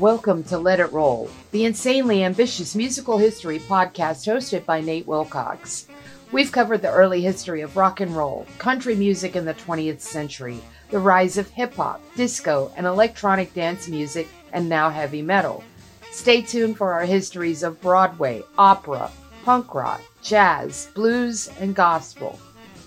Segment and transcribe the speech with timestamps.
[0.00, 5.88] Welcome to Let It Roll, the insanely ambitious musical history podcast hosted by Nate Wilcox.
[6.32, 10.58] We've covered the early history of rock and roll, country music in the 20th century,
[10.88, 15.62] the rise of hip hop, disco, and electronic dance music, and now heavy metal.
[16.10, 19.10] Stay tuned for our histories of Broadway, opera,
[19.44, 22.40] punk rock, jazz, blues, and gospel.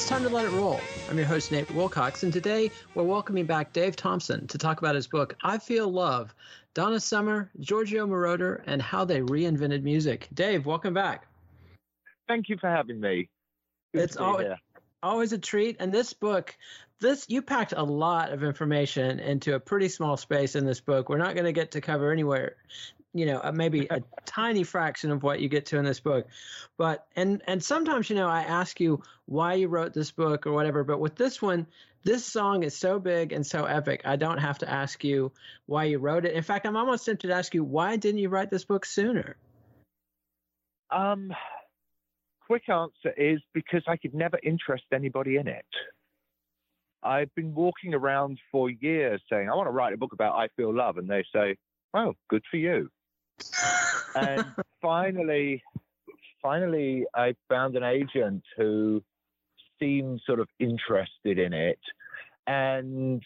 [0.00, 0.80] It's time to let it roll.
[1.10, 4.94] I'm your host, Nate Wilcox, and today we're welcoming back Dave Thompson to talk about
[4.94, 6.34] his book, I Feel Love
[6.72, 10.26] Donna Summer, Giorgio Moroder, and How They Reinvented Music.
[10.32, 11.26] Dave, welcome back.
[12.28, 13.28] Thank you for having me.
[13.92, 14.48] Good it's always,
[15.02, 15.76] always a treat.
[15.80, 16.56] And this book,
[16.98, 21.10] this you packed a lot of information into a pretty small space in this book.
[21.10, 22.56] We're not going to get to cover anywhere
[23.12, 26.26] you know uh, maybe a tiny fraction of what you get to in this book.
[26.76, 30.52] But and and sometimes you know i ask you why you wrote this book or
[30.52, 31.66] whatever but with this one
[32.02, 35.32] this song is so big and so epic i don't have to ask you
[35.66, 36.34] why you wrote it.
[36.34, 39.36] In fact i'm almost tempted to ask you why didn't you write this book sooner?
[40.90, 41.32] Um
[42.46, 45.66] quick answer is because i could never interest anybody in it.
[47.02, 50.48] I've been walking around for years saying i want to write a book about i
[50.56, 51.56] feel love and they say
[51.94, 52.88] oh good for you
[54.14, 54.44] and
[54.82, 55.62] finally,
[56.42, 59.02] finally, I found an agent who
[59.80, 61.78] seemed sort of interested in it.
[62.46, 63.22] And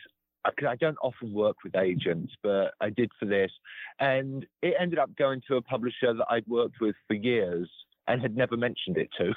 [0.46, 3.50] I don't often work with agents, but I did for this.
[3.98, 7.68] And it ended up going to a publisher that I'd worked with for years
[8.06, 9.32] and had never mentioned it to.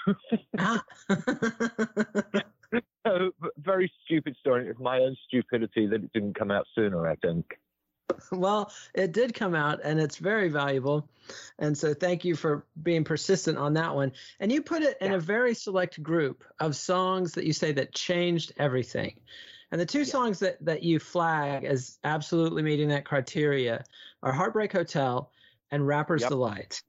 [3.07, 4.67] so, very stupid story.
[4.67, 7.45] It's my own stupidity that it didn't come out sooner, I think.
[8.31, 11.09] well, it did come out and it's very valuable.
[11.59, 14.11] And so thank you for being persistent on that one.
[14.39, 15.17] And you put it in yeah.
[15.17, 19.19] a very select group of songs that you say that changed everything.
[19.71, 20.05] And the two yeah.
[20.05, 23.83] songs that, that you flag as absolutely meeting that criteria
[24.23, 25.29] are Heartbreak Hotel
[25.71, 26.29] and Rapper's yep.
[26.29, 26.81] Delight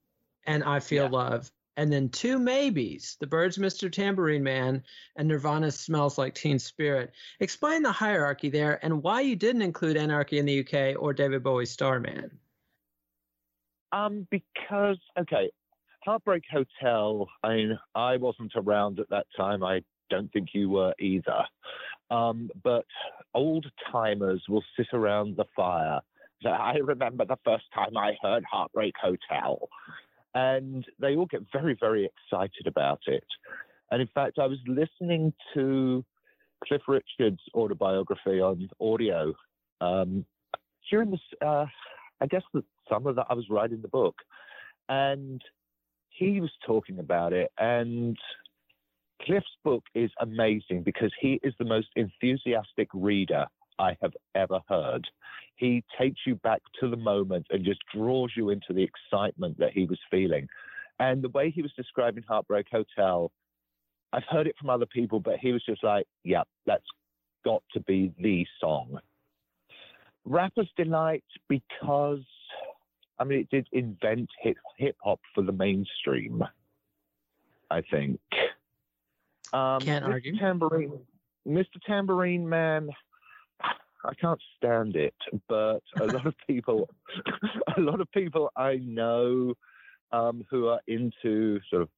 [0.46, 1.10] and I Feel yeah.
[1.10, 4.82] Love and then two maybes the Byrds mr tambourine man
[5.16, 7.12] and nirvana smells like teen spirit.
[7.40, 11.42] Explain the hierarchy there and why you didn't include anarchy in the uk or david
[11.42, 12.30] bowie's starman.
[13.92, 15.50] Um because okay
[16.04, 19.62] heartbreak hotel i mean i wasn't around at that time.
[19.62, 21.44] I don't think you were either.
[22.10, 22.86] Um, but
[23.34, 26.00] old timers will sit around the fire
[26.42, 29.68] so I remember the first time I heard Heartbreak Hotel
[30.34, 33.24] and they all get very, very excited about it.
[33.90, 36.04] And in fact, I was listening to
[36.66, 39.32] Cliff Richard's autobiography on audio
[39.80, 40.24] um,
[40.90, 41.66] during this, uh,
[42.20, 44.16] I guess, the summer that I was writing the book,
[44.88, 45.40] and
[46.10, 47.50] he was talking about it.
[47.58, 48.16] And
[49.22, 53.46] Cliff's book is amazing because he is the most enthusiastic reader
[53.78, 55.06] I have ever heard.
[55.56, 59.72] He takes you back to the moment and just draws you into the excitement that
[59.72, 60.48] he was feeling.
[61.00, 63.30] And the way he was describing Heartbreak Hotel,
[64.12, 66.84] I've heard it from other people, but he was just like, yeah, that's
[67.44, 68.98] got to be the song.
[70.24, 72.24] Rapper's Delight because
[73.18, 76.44] I mean it did invent hip hop for the mainstream.
[77.70, 78.20] I think.
[79.52, 80.08] Um, Can't Mr.
[80.08, 80.38] argue.
[80.38, 80.98] Tambourine,
[81.46, 81.80] Mr.
[81.86, 82.90] Tambourine Man.
[84.04, 85.14] I can't stand it,
[85.48, 86.88] but a lot of people,
[87.76, 89.54] a lot of people I know
[90.12, 91.88] um, who are into sort of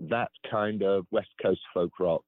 [0.00, 2.24] that kind of West Coast folk rock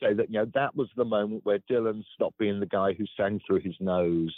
[0.00, 3.04] say that you know that was the moment where Dylan stopped being the guy who
[3.16, 4.34] sang through his nose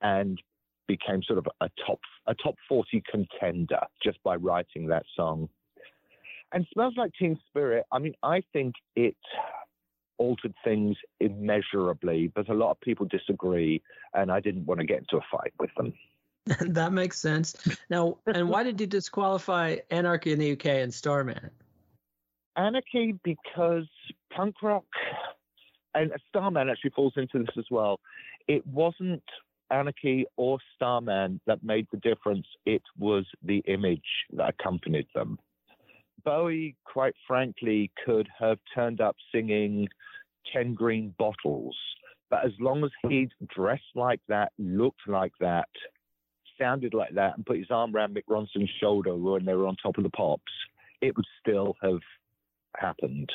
[0.00, 0.40] and
[0.86, 5.48] became sort of a top a top 40 contender just by writing that song.
[6.52, 9.16] And Smells Like Teen Spirit, I mean, I think it
[10.18, 13.82] altered things immeasurably, but a lot of people disagree,
[14.14, 15.94] and I didn't want to get into a fight with them.
[16.72, 17.56] that makes sense.
[17.90, 21.50] Now, and why did you disqualify Anarchy in the UK and Starman?
[22.56, 23.88] Anarchy because
[24.34, 24.84] punk rock
[25.94, 28.00] and Starman actually falls into this as well.
[28.46, 29.22] It wasn't
[29.70, 32.46] Anarchy or Starman that made the difference.
[32.64, 34.00] It was the image
[34.32, 35.38] that accompanied them.
[36.28, 39.88] Bowie, quite frankly, could have turned up singing
[40.52, 41.74] 10 Green Bottles,
[42.28, 45.70] but as long as he'd dressed like that, looked like that,
[46.60, 49.76] sounded like that, and put his arm around Mick Ronson's shoulder when they were on
[49.76, 50.52] top of the pops,
[51.00, 52.00] it would still have
[52.76, 53.30] happened.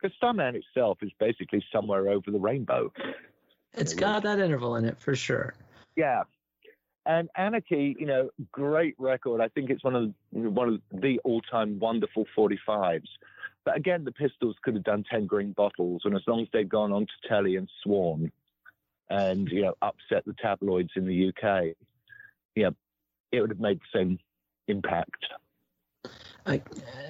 [0.00, 2.92] Because Starman itself is basically somewhere over the rainbow.
[3.74, 5.54] It's got that interval in it for sure.
[5.96, 6.22] Yeah,
[7.06, 9.40] and Anarchy, you know, great record.
[9.40, 13.02] I think it's one of one of the all-time wonderful 45s.
[13.64, 16.68] But again, the Pistols could have done 10 green bottles, and as long as they'd
[16.68, 18.30] gone on to telly and sworn,
[19.10, 21.74] and you know, upset the tabloids in the UK,
[22.54, 22.70] yeah,
[23.30, 24.18] it would have made the same
[24.68, 25.26] impact.
[26.46, 26.60] I,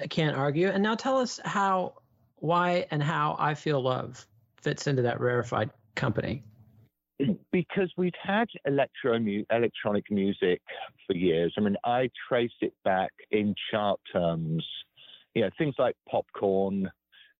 [0.01, 0.69] I can't argue.
[0.69, 1.93] And now tell us how,
[2.35, 4.27] why, and how I Feel Love
[4.61, 6.43] fits into that rarefied company
[7.51, 10.61] because we've had electro mu- electronic music
[11.07, 11.53] for years.
[11.57, 14.65] I mean, I trace it back in chart terms.
[15.35, 16.89] You know, things like Popcorn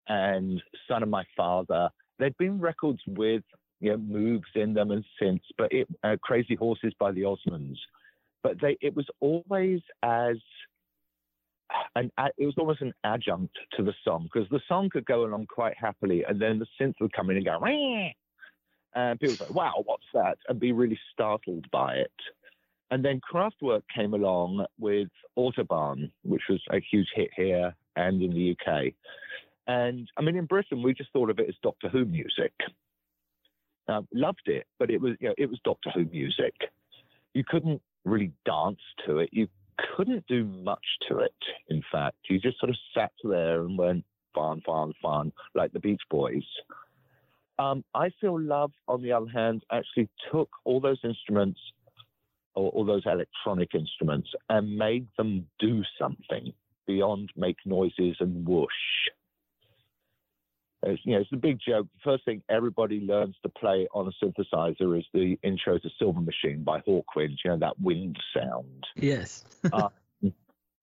[0.07, 1.89] and Son of My Father.
[2.19, 3.43] There'd been records with
[3.79, 7.77] you know moves in them and synths, but it uh, Crazy Horses by the Osmonds.
[8.41, 10.37] But they it was always as
[11.95, 15.47] an it was almost an adjunct to the song because the song could go along
[15.47, 17.59] quite happily, and then the synth would come in and go.
[18.95, 20.37] And people say, wow, what's that?
[20.47, 22.11] And be really startled by it.
[22.91, 25.07] And then Kraftwerk came along with
[25.37, 28.93] Autobahn, which was a huge hit here and in the UK.
[29.67, 32.53] And I mean, in Britain, we just thought of it as Doctor Who music.
[33.87, 36.53] Um, loved it, but it was you know, it was Doctor Who music.
[37.33, 39.29] You couldn't really dance to it.
[39.31, 39.47] You
[39.95, 41.33] couldn't do much to it.
[41.69, 44.05] In fact, you just sort of sat there and went
[44.35, 46.43] fun, fun, fun, like the Beach Boys.
[47.59, 51.59] Um, I feel love, on the other hand, actually took all those instruments
[52.55, 56.53] or all those electronic instruments and made them do something
[56.85, 58.67] beyond make noises and whoosh.
[60.85, 61.87] It's, you know, it's a big joke.
[61.93, 66.19] The first thing everybody learns to play on a synthesizer is the intro to Silver
[66.19, 68.83] Machine by Hawkwind, you know, that wind sound.
[68.95, 69.45] Yes.
[69.73, 69.89] uh,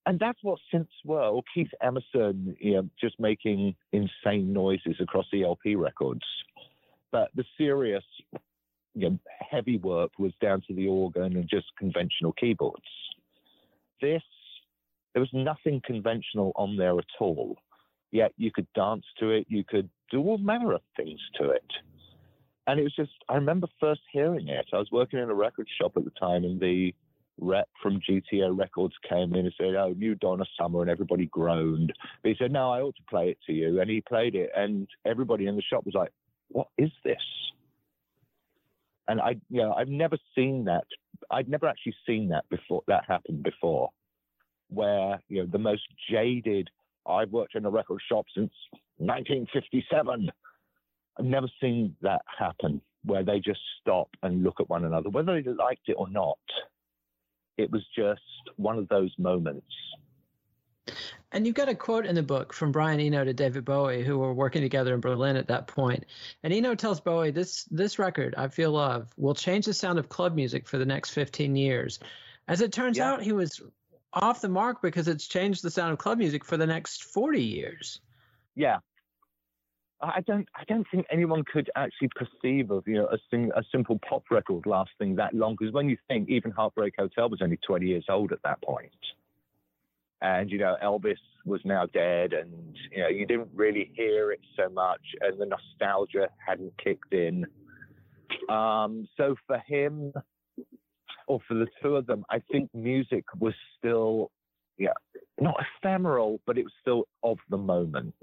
[0.06, 1.22] and that's what synths were.
[1.22, 6.24] Or Keith Emerson, you know, just making insane noises across ELP records.
[7.12, 8.04] But the serious,
[8.94, 9.18] you know,
[9.50, 12.82] heavy work was down to the organ and just conventional keyboards.
[14.00, 14.22] This,
[15.12, 17.56] there was nothing conventional on there at all.
[18.12, 21.66] Yet you could dance to it, you could do all manner of things to it.
[22.66, 24.66] And it was just, I remember first hearing it.
[24.72, 26.94] I was working in a record shop at the time, and the
[27.40, 31.92] rep from GTO Records came in and said, "Oh, new Donna Summer," and everybody groaned.
[32.22, 34.50] But he said, "No, I ought to play it to you," and he played it,
[34.54, 36.12] and everybody in the shop was like,
[36.50, 37.22] what is this?
[39.08, 40.84] And I, you know, I've never seen that.
[41.30, 42.82] I'd never actually seen that before.
[42.86, 43.90] That happened before,
[44.68, 46.68] where you know the most jaded.
[47.06, 48.52] I've worked in a record shop since
[48.98, 50.30] 1957.
[51.18, 55.40] I've never seen that happen, where they just stop and look at one another, whether
[55.40, 56.38] they liked it or not.
[57.58, 58.20] It was just
[58.56, 59.66] one of those moments
[61.32, 64.18] and you've got a quote in the book from Brian Eno to David Bowie, who
[64.18, 66.04] were working together in Berlin at that point.
[66.42, 70.08] And Eno tells Bowie, "This this record, I Feel Love, will change the sound of
[70.08, 72.00] club music for the next 15 years."
[72.48, 73.12] As it turns yeah.
[73.12, 73.62] out, he was
[74.12, 77.42] off the mark because it's changed the sound of club music for the next 40
[77.42, 78.00] years.
[78.56, 78.78] Yeah.
[80.02, 80.48] I don't.
[80.54, 84.24] I don't think anyone could actually perceive of you know a, sing, a simple pop
[84.30, 85.56] record lasting that long.
[85.58, 88.90] Because when you think even Heartbreak Hotel was only 20 years old at that point,
[90.22, 94.40] and you know Elvis was now dead, and you know you didn't really hear it
[94.56, 97.46] so much, and the nostalgia hadn't kicked in.
[98.48, 100.12] Um, so for him,
[101.26, 104.30] or for the two of them, I think music was still,
[104.78, 104.92] yeah,
[105.40, 108.14] not ephemeral, but it was still of the moment.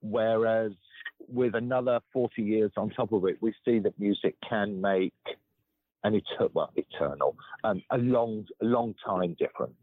[0.00, 0.72] Whereas
[1.28, 5.14] with another 40 years on top of it, we see that music can make
[6.04, 9.74] an eternal, well, eternal, um, a long, long time difference.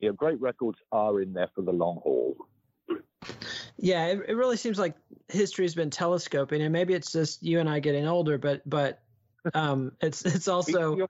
[0.00, 2.36] You know, great records are in there for the long haul.
[3.78, 4.94] Yeah, it, it really seems like
[5.28, 9.00] history has been telescoping, and maybe it's just you and I getting older, but but
[9.54, 11.08] um, it's it's also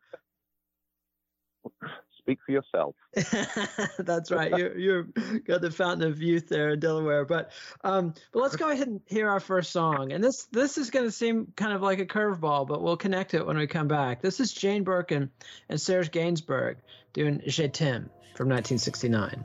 [2.26, 2.97] speak for yourself.
[3.99, 4.50] That's right.
[4.57, 5.02] You're you're
[5.47, 7.25] got the fountain of youth there in Delaware.
[7.25, 7.52] But
[7.85, 10.12] um, but let's go ahead and hear our first song.
[10.12, 13.35] And this this is going to seem kind of like a curveball, but we'll connect
[13.35, 14.23] it when we come back.
[14.23, 15.31] This is Jane Birkin
[15.69, 16.78] and Serge Gainsbourg
[17.12, 19.45] doing Je t'aime from 1969.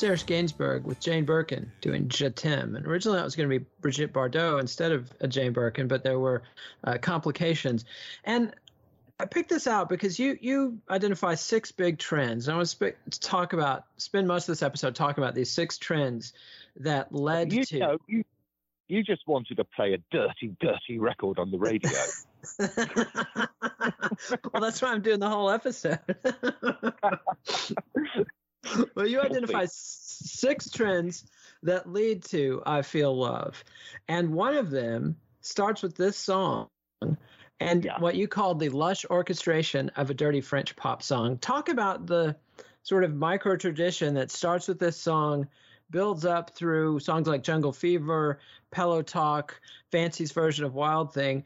[0.00, 2.74] Serge Gainsbourg with Jane Birkin doing Je t'aime.
[2.74, 6.02] And originally that was going to be Brigitte Bardot instead of a Jane Birkin, but
[6.02, 6.42] there were
[6.82, 7.84] uh, complications.
[8.24, 8.54] And
[9.18, 12.48] I picked this out because you you identify six big trends.
[12.48, 15.50] And I want to sp- talk about spend most of this episode talking about these
[15.50, 16.32] six trends
[16.76, 17.78] that led you to.
[17.78, 18.24] Know, you,
[18.88, 21.90] you just wanted to play a dirty, dirty record on the radio.
[24.50, 26.00] well, that's why I'm doing the whole episode.
[28.94, 31.24] well, you identify six trends
[31.62, 33.62] that lead to I Feel Love.
[34.08, 36.68] And one of them starts with this song
[37.60, 37.98] and yeah.
[37.98, 41.38] what you call the lush orchestration of a dirty French pop song.
[41.38, 42.36] Talk about the
[42.82, 45.46] sort of micro tradition that starts with this song,
[45.90, 48.38] builds up through songs like Jungle Fever,
[48.70, 51.44] Pillow Talk, Fancy's version of Wild Thing,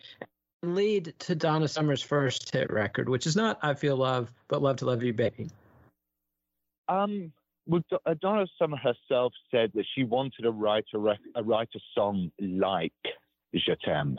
[0.63, 4.63] and lead to Donna Summer's first hit record, which is not I Feel Love, but
[4.63, 5.49] Love to Love You Baby.
[6.89, 7.33] Um,
[7.67, 11.71] well, uh, Donna Summer herself said that she wanted to write a, rec- a write
[11.75, 12.93] a song like
[13.55, 14.19] Je t'aime,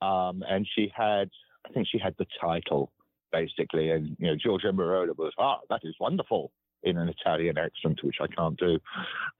[0.00, 1.28] um, and she had,
[1.66, 2.90] I think she had the title
[3.32, 6.50] basically, and you know, Giorgio Moroder was, ah, that is wonderful
[6.82, 8.78] in an Italian accent, which I can't do.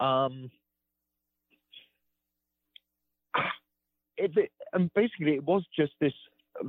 [0.05, 0.51] Um,
[4.17, 6.13] it, it, and basically, it was just this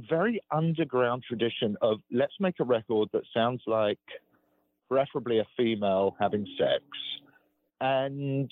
[0.10, 4.00] very underground tradition of let's make a record that sounds like
[4.92, 6.84] preferably a female having sex,
[7.80, 8.52] and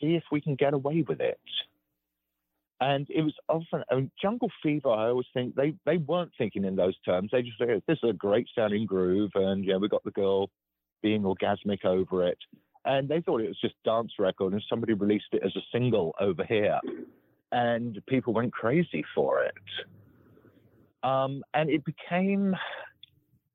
[0.00, 1.38] see if we can get away with it.
[2.80, 4.90] And it was often I mean, Jungle Fever.
[4.90, 7.30] I always think they they weren't thinking in those terms.
[7.32, 10.50] They just said this is a great sounding groove, and yeah, we got the girl
[11.02, 12.38] being orgasmic over it.
[12.84, 16.14] And they thought it was just dance record, and somebody released it as a single
[16.20, 16.80] over here,
[17.52, 19.54] and people went crazy for it.
[21.04, 22.56] Um, and it became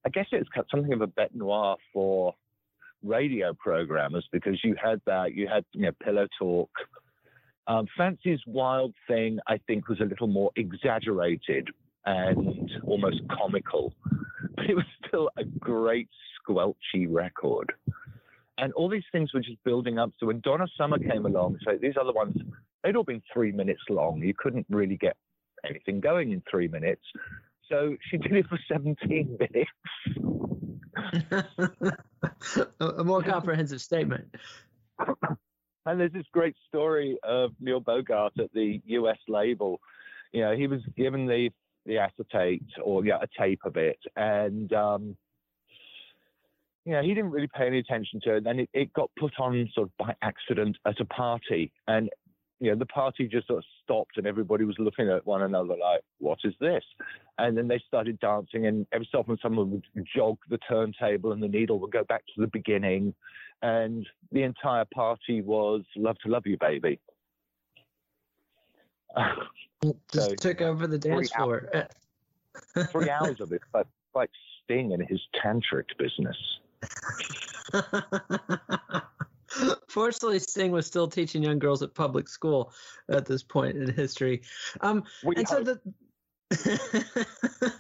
[0.06, 2.34] I guess it's something of a bête noire for
[3.04, 6.70] radio programmers because you had that, you had you know, pillow talk.
[7.68, 11.70] Um, Fancy's Wild Thing, I think, was a little more exaggerated
[12.06, 13.94] and almost comical,
[14.56, 17.72] but it was still a great squelchy record.
[18.58, 20.12] And all these things were just building up.
[20.20, 22.36] So when Donna Summer came along, so these other ones,
[22.84, 24.22] they'd all been three minutes long.
[24.22, 25.16] You couldn't really get
[25.68, 27.02] anything going in three minutes.
[27.70, 29.72] So she did it for 17 minutes.
[32.80, 34.26] a more comprehensive statement.
[35.86, 39.80] And there's this great story of Neil Bogart at the US label.
[40.32, 41.50] You know, he was given the
[41.86, 45.18] the acetate or yeah, a tape of it, and um,
[46.86, 48.44] you know, he didn't really pay any attention to it.
[48.44, 52.10] Then it, it got put on sort of by accident at a party, and
[52.64, 55.76] you know, the party just sort of stopped and everybody was looking at one another
[55.76, 56.84] like, what is this?
[57.38, 61.44] And then they started dancing, and every so often someone would jog the turntable and
[61.44, 63.14] the needle would go back to the beginning.
[63.62, 67.00] And the entire party was Love to Love You, Baby.
[70.14, 71.70] Just so, took over the dance floor.
[71.74, 74.30] Hours, three hours of it, like, like
[74.64, 76.38] Sting and his tantric business.
[79.88, 82.74] Fortunately, Sting was still teaching young girls at public school
[83.10, 84.42] at this point in history.
[84.82, 85.80] Um, and so the.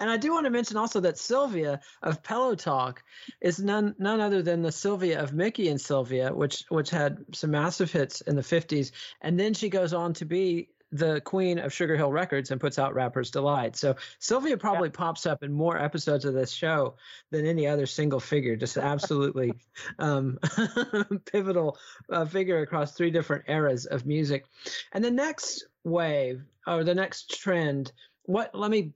[0.00, 3.02] and I do want to mention also that Sylvia of Pillow Talk
[3.40, 7.50] is none none other than the Sylvia of Mickey and Sylvia, which which had some
[7.50, 11.72] massive hits in the 50s, and then she goes on to be the queen of
[11.72, 13.76] Sugar Hill Records and puts out Rapper's Delight.
[13.76, 14.96] So Sylvia probably yeah.
[14.96, 16.94] pops up in more episodes of this show
[17.30, 18.56] than any other single figure.
[18.56, 19.52] Just absolutely
[19.98, 20.38] um,
[21.32, 21.78] pivotal
[22.10, 24.46] uh, figure across three different eras of music.
[24.92, 27.92] And the next wave or the next trend.
[28.24, 28.54] What?
[28.54, 28.92] Let me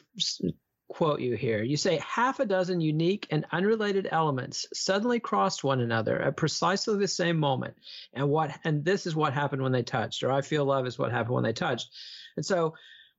[0.92, 1.62] quote you here.
[1.62, 6.98] You say half a dozen unique and unrelated elements suddenly crossed one another at precisely
[6.98, 7.74] the same moment.
[8.12, 10.98] And what and this is what happened when they touched, or I feel love is
[10.98, 11.88] what happened when they touched.
[12.36, 12.74] And so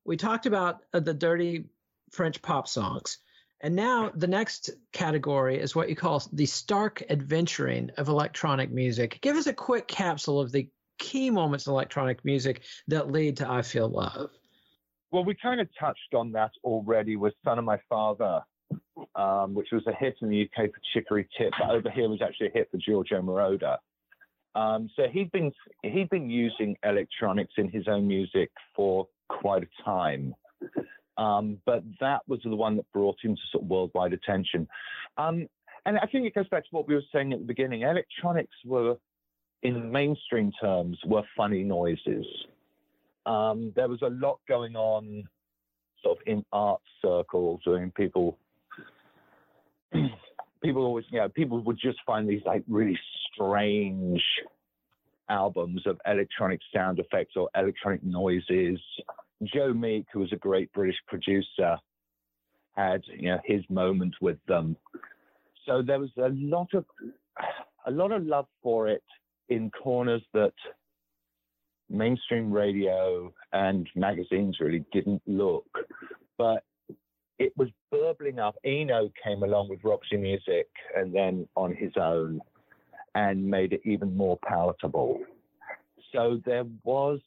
[0.06, 1.66] we talked about uh, the dirty
[2.12, 3.18] French pop songs.
[3.60, 9.18] And now the next category is what you call the stark adventuring of electronic music.
[9.22, 13.50] Give us a quick capsule of the key moments in electronic music that lead to
[13.50, 14.30] I Feel Love.
[15.14, 18.42] Well, we kind of touched on that already with Son of My Father,
[19.14, 22.20] um, which was a hit in the UK for Chicory Tip, but over here was
[22.20, 23.78] actually a hit for Giorgio Moroder.
[24.56, 25.52] Um, so he'd been
[25.84, 30.34] he'd been using electronics in his own music for quite a time,
[31.18, 34.68] um, but that was the one that brought him to sort of worldwide attention.
[35.18, 35.48] Um,
[35.86, 37.84] and I think it goes back to what we were saying at the beginning.
[37.84, 38.96] Electronics were,
[39.62, 42.26] in mainstream terms, were funny noises.
[43.26, 45.24] Um, there was a lot going on
[46.04, 48.38] sort of in art circles and people
[50.64, 53.00] people always you know people would just find these like really
[53.32, 54.22] strange
[55.30, 58.80] albums of electronic sound effects or electronic noises.
[59.44, 61.78] Joe meek who was a great british producer
[62.76, 64.76] had you know his moment with them.
[65.66, 66.86] So there was a lot of
[67.86, 69.04] a lot of love for it
[69.50, 70.54] in corners that
[71.94, 75.68] mainstream radio and magazines really didn't look.
[76.38, 76.64] But
[77.40, 78.56] it was burbling up.
[78.66, 82.42] Eno came along with Roxy Music and then on his own
[83.16, 85.20] and made it even more palatable.
[86.12, 87.20] So there was,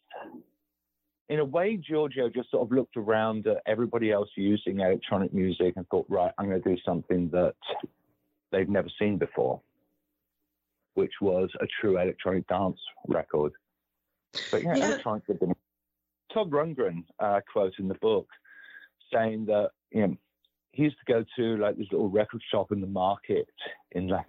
[1.28, 5.74] in a way, Giorgio just sort of looked around at everybody else using electronic music
[5.76, 7.54] and thought, right, I'm going to do something that
[8.52, 9.60] they've never seen before,
[10.94, 13.52] which was a true electronic dance record.
[14.50, 14.86] But yeah, yeah.
[14.86, 15.54] electronics have been.
[16.32, 18.28] Todd Rundgren uh, quote in the book
[19.12, 20.16] saying that you know
[20.72, 23.48] he used to go to like this little record shop in the market
[23.92, 24.26] in like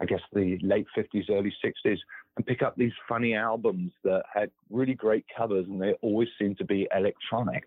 [0.00, 1.98] I guess the late 50s, early 60s,
[2.36, 6.58] and pick up these funny albums that had really great covers, and they always seemed
[6.58, 7.64] to be electronic.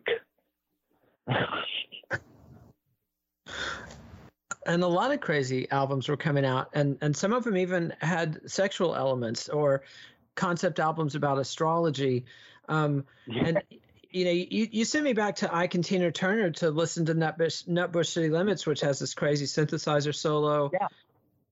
[4.66, 7.94] and a lot of crazy albums were coming out, and and some of them even
[8.02, 9.84] had sexual elements or
[10.36, 12.26] concept albums about astrology.
[12.68, 13.62] Um, and
[14.16, 17.68] you know, you, you sent me back to and Tina Turner to listen to Nutbush,
[17.68, 20.70] Nutbush City Limits, which has this crazy synthesizer solo.
[20.72, 20.88] Yeah.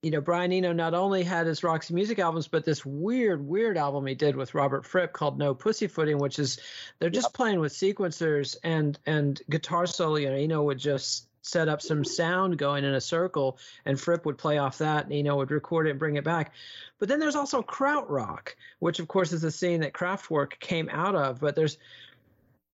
[0.02, 3.78] You know, Brian Eno not only had his Roxy Music albums, but this weird, weird
[3.78, 6.60] album he did with Robert Fripp called No Pussyfooting, which is
[7.00, 7.34] they're just yep.
[7.34, 10.16] playing with sequencers and and guitar solo.
[10.16, 14.26] You know, Eno would just set up some sound going in a circle, and Fripp
[14.26, 16.54] would play off that, and Eno would record it and bring it back.
[16.98, 21.16] But then there's also krautrock, which of course is a scene that Kraftwerk came out
[21.16, 21.40] of.
[21.40, 21.78] But there's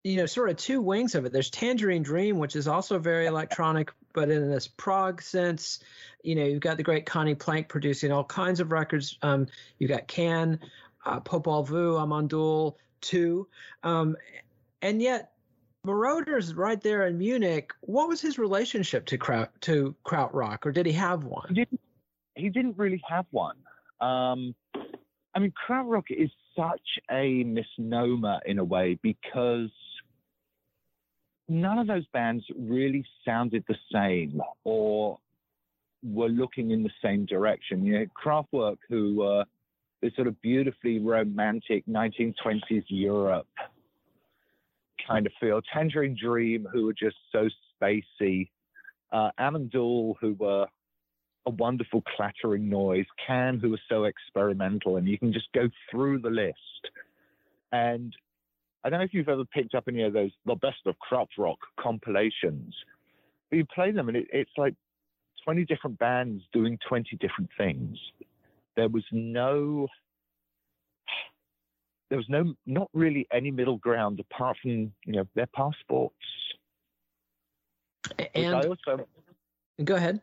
[0.04, 1.32] you know sort of two wings of it.
[1.32, 5.78] There's Tangerine Dream, which is also very electronic, but in this prog sense.
[6.22, 9.16] You know, you've got the great Conny Plank producing all kinds of records.
[9.22, 9.46] Um,
[9.78, 10.58] you've got Can,
[11.04, 13.46] uh, Popol Vuh, Amon Düül, too.
[13.84, 14.16] Um,
[14.82, 15.35] and yet
[15.86, 17.70] Moroder's right there in Munich.
[17.82, 21.46] What was his relationship to Kraut to Krautrock, or did he have one?
[21.48, 21.80] He didn't,
[22.34, 23.56] he didn't really have one.
[24.00, 24.54] Um,
[25.34, 29.70] I mean, Krautrock is such a misnomer in a way because
[31.48, 35.18] none of those bands really sounded the same or
[36.02, 37.84] were looking in the same direction.
[37.84, 39.44] You know, Kraftwerk, who were
[40.02, 43.46] this sort of beautifully romantic 1920s Europe
[45.06, 45.60] kind of feel.
[45.72, 47.48] Tangerine Dream, who were just so
[47.80, 48.48] spacey.
[49.12, 50.66] Uh, Amon Düül, who were
[51.46, 53.06] a wonderful clattering noise.
[53.26, 56.90] Can, who was so experimental, and you can just go through the list.
[57.72, 58.14] And
[58.84, 61.56] I don't know if you've ever picked up any of those the best of Krautrock
[61.80, 62.74] compilations,
[63.50, 64.74] but you play them and it, it's like
[65.44, 67.98] 20 different bands doing 20 different things.
[68.76, 69.88] There was no
[72.08, 76.14] there was no not really any middle ground apart from you know their passports.
[78.34, 79.06] And also,
[79.82, 80.20] go ahead.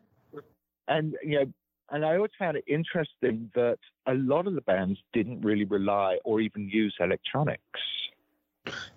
[0.87, 1.53] And you know,
[1.91, 6.17] and I always found it interesting that a lot of the bands didn't really rely
[6.23, 7.61] or even use electronics.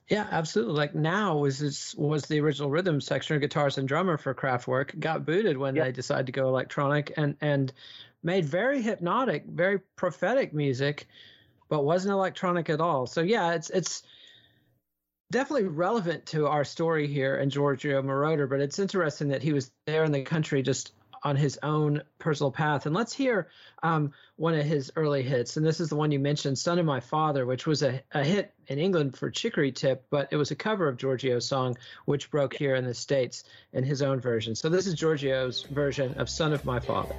[0.08, 0.74] Yeah, absolutely.
[0.74, 1.40] Like Neu!
[1.40, 5.74] was this was the original rhythm section, guitars and drummer for Kraftwerk got booted when
[5.74, 7.72] they decided to go electronic and and
[8.22, 11.08] made very hypnotic, very prophetic music,
[11.68, 13.06] but wasn't electronic at all.
[13.06, 14.02] So yeah, it's it's
[15.30, 19.70] definitely relevant to our story here and Giorgio Moroder, but it's interesting that he was
[19.86, 22.86] there in the country just on his own personal path.
[22.86, 23.48] And let's hear
[23.82, 25.56] um, one of his early hits.
[25.56, 28.22] And this is the one you mentioned, Son of My Father, which was a, a
[28.22, 32.30] hit in England for Chicory Tip, but it was a cover of Giorgio's song, which
[32.30, 34.54] broke here in the States in his own version.
[34.54, 37.16] So this is Giorgio's version of Son of My Father.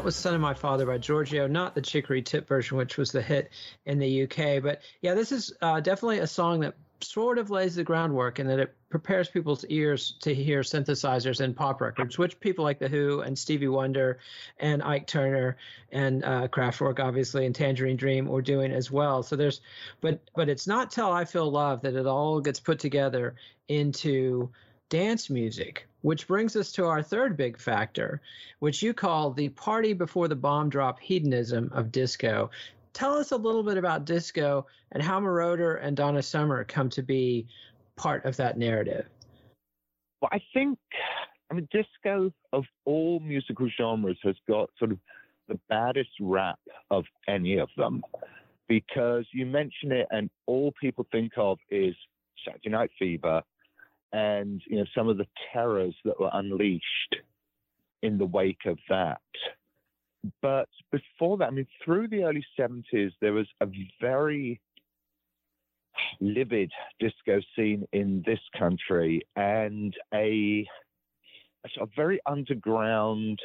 [0.00, 3.12] That was Son of My Father by Giorgio, not the Chicory Tip version, which was
[3.12, 3.50] the hit
[3.84, 4.62] in the UK.
[4.62, 8.48] But yeah, this is uh, definitely a song that sort of lays the groundwork and
[8.48, 12.88] that it prepares people's ears to hear synthesizers in pop records, which people like The
[12.88, 14.20] Who and Stevie Wonder
[14.58, 15.58] and Ike Turner
[15.92, 19.22] and uh, Kraftwerk, obviously, and Tangerine Dream were doing as well.
[19.22, 19.60] So there's,
[20.00, 23.34] but but it's not till I Feel Love that it all gets put together
[23.68, 24.48] into
[24.90, 28.20] dance music, which brings us to our third big factor,
[28.58, 32.50] which you call the party before the bomb drop hedonism of disco.
[32.92, 37.02] Tell us a little bit about disco and how Moroder and Donna Summer come to
[37.02, 37.46] be
[37.96, 39.06] part of that narrative.
[40.20, 40.78] Well, I think,
[41.50, 44.98] I mean, disco of all musical genres has got sort of
[45.48, 46.58] the baddest rap
[46.90, 48.02] of any of them
[48.68, 51.94] because you mention it and all people think of is
[52.44, 53.42] Saturday Night Fever
[54.12, 57.16] and you know some of the terrors that were unleashed
[58.02, 59.20] in the wake of that.
[60.42, 63.66] But before that, I mean, through the early 70s, there was a
[64.00, 64.60] very
[66.20, 70.66] livid disco scene in this country and a,
[71.64, 73.38] a sort of very underground,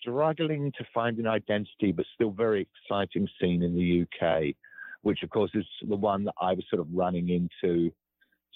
[0.00, 4.54] struggling to find an identity, but still very exciting scene in the UK,
[5.02, 7.90] which of course is the one that I was sort of running into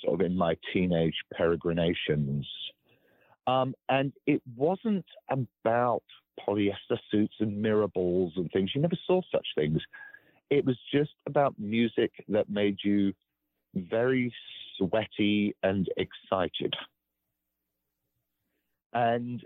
[0.04, 2.46] sort of in my teenage peregrinations.
[3.46, 6.02] Um, and it wasn't about
[6.46, 8.70] polyester suits and mirror balls and things.
[8.74, 9.80] You never saw such things.
[10.50, 13.12] It was just about music that made you
[13.74, 14.32] very
[14.76, 16.74] sweaty and excited.
[18.92, 19.42] And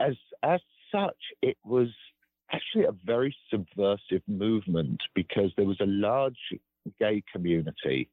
[0.00, 1.88] as as such, it was
[2.52, 6.36] actually a very subversive movement because there was a large
[6.98, 8.10] gay community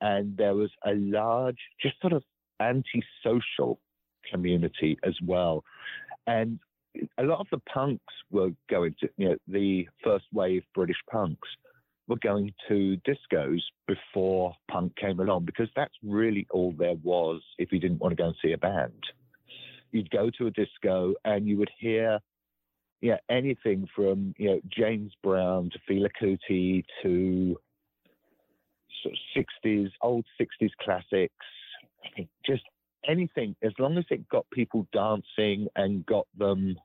[0.00, 2.22] and there was a large, just sort of
[2.60, 3.80] antisocial
[4.30, 5.64] community as well.
[6.26, 6.58] And
[7.18, 11.48] a lot of the punks were going to, you know, the first wave British punks
[12.08, 17.70] were going to discos before punk came along because that's really all there was if
[17.72, 19.02] you didn't want to go and see a band.
[19.92, 22.20] You'd go to a disco and you would hear
[23.00, 27.56] yeah, anything from you know James Brown to Fela Kuti to
[29.02, 31.34] sort of 60s, old 60s classics,
[32.44, 32.62] just
[33.08, 36.76] anything, as long as it got people dancing and got them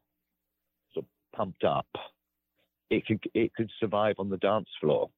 [0.94, 1.88] sort of pumped up,
[2.90, 5.10] it could it could survive on the dance floor.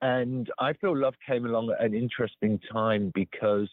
[0.00, 3.70] And I feel love came along at an interesting time because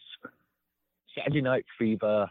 [1.16, 2.28] Saturday Night Fever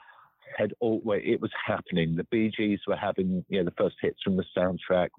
[0.57, 2.15] had all it was happening.
[2.15, 5.09] The Gees were having you know the first hits from the soundtrack.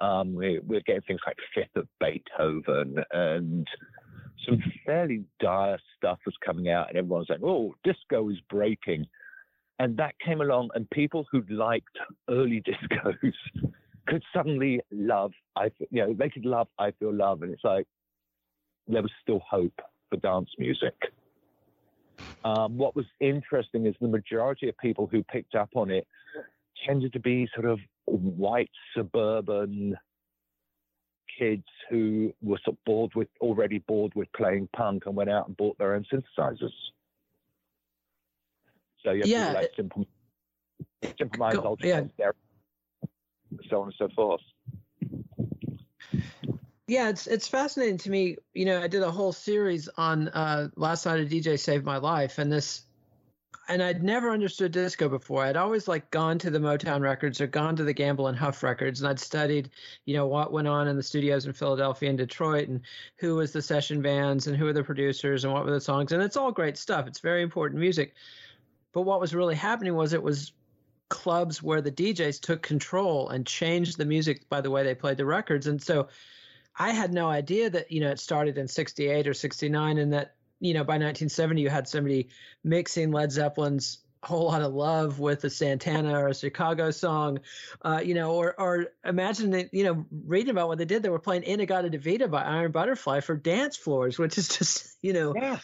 [0.00, 3.66] Um, we, we're getting things like Fifth of Beethoven and
[4.46, 9.06] some fairly dire stuff was coming out, and everyone was saying, "Oh, disco is breaking,"
[9.78, 13.32] and that came along, and people who'd liked early discos
[14.06, 15.32] could suddenly love.
[15.56, 17.86] I, you know, they could love "I Feel Love," and it's like
[18.86, 20.94] there was still hope for dance music.
[22.44, 26.06] Um, what was interesting is the majority of people who picked up on it
[26.86, 27.78] tended to be sort of
[28.10, 29.96] white suburban
[31.38, 35.46] kids who were sort of bored with already bored with playing punk and went out
[35.46, 36.72] and bought their own synthesizers.
[39.04, 40.06] So you have yeah, like simple,
[41.18, 42.30] simple minds, ultra yeah.
[43.70, 44.40] so on and so forth.
[46.88, 48.38] Yeah, it's it's fascinating to me.
[48.54, 51.98] You know, I did a whole series on uh, last night a DJ saved my
[51.98, 52.82] life, and this,
[53.68, 55.44] and I'd never understood disco before.
[55.44, 58.62] I'd always like gone to the Motown records or gone to the Gamble and Huff
[58.62, 59.70] records, and I'd studied,
[60.06, 62.80] you know, what went on in the studios in Philadelphia and Detroit, and
[63.18, 66.12] who was the session bands, and who were the producers, and what were the songs,
[66.12, 67.06] and it's all great stuff.
[67.06, 68.14] It's very important music.
[68.92, 70.52] But what was really happening was it was
[71.10, 75.18] clubs where the DJs took control and changed the music by the way they played
[75.18, 76.08] the records, and so
[76.80, 80.34] I had no idea that, you know, it started in 68 or 69 and that,
[80.60, 82.28] you know, by 1970 you had somebody
[82.64, 87.40] mixing Led Zeppelin's whole lot of love with a Santana or a Chicago song,
[87.82, 91.08] uh, you know, or or imagine that, you know, reading about what they did, they
[91.08, 95.58] were playing In-A-Gadda-Da-Vida by Iron Butterfly for dance floors, which is just, you know, yeah.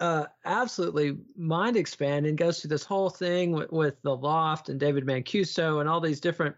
[0.00, 2.36] uh, absolutely mind expanding.
[2.36, 6.20] Goes through this whole thing with, with the Loft and David Mancuso and all these
[6.20, 6.56] different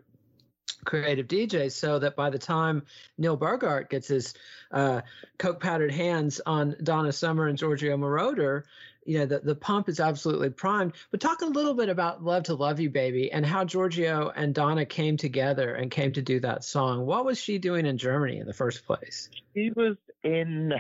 [0.89, 2.83] creative DJs so that by the time
[3.19, 4.33] Neil Bogart gets his
[4.73, 5.03] uh,
[5.39, 8.63] coke powdered hands on Donna Summer and Giorgio Moroder,
[9.05, 10.95] you know, the, the pump is absolutely primed.
[11.11, 14.55] But talk a little bit about Love to Love You Baby and how Giorgio and
[14.55, 17.05] Donna came together and came to do that song.
[17.05, 19.29] What was she doing in Germany in the first place?
[19.55, 20.73] She was in,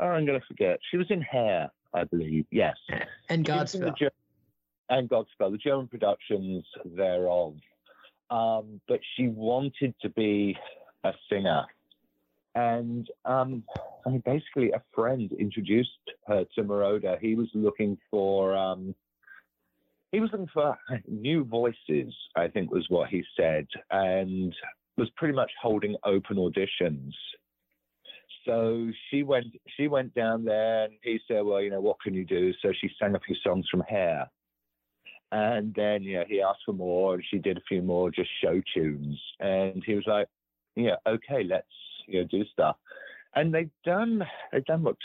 [0.00, 0.78] oh, I'm going to forget.
[0.90, 2.46] She was in Hair, I believe.
[2.50, 2.76] Yes.
[3.28, 3.92] And Godspell.
[4.88, 7.56] And Godspell, the German productions thereof
[8.30, 10.56] um, but she wanted to be
[11.04, 11.64] a singer.
[12.54, 13.64] And um,
[14.06, 15.90] I mean, basically, a friend introduced
[16.26, 17.18] her to Moroder.
[17.20, 18.94] He was looking for um,
[20.12, 22.14] he was looking for new voices.
[22.34, 24.54] I think was what he said, and
[24.96, 27.12] was pretty much holding open auditions.
[28.46, 32.14] So she went she went down there, and he said, "Well, you know, what can
[32.14, 34.30] you do?" So she sang a few songs from Hair.
[35.32, 38.30] And then, you know, he asked for more and she did a few more just
[38.42, 39.20] show tunes.
[39.40, 40.28] And he was like,
[40.76, 41.66] yeah, okay, let's,
[42.06, 42.76] you know, do stuff.
[43.34, 44.96] And they've done, they've done what,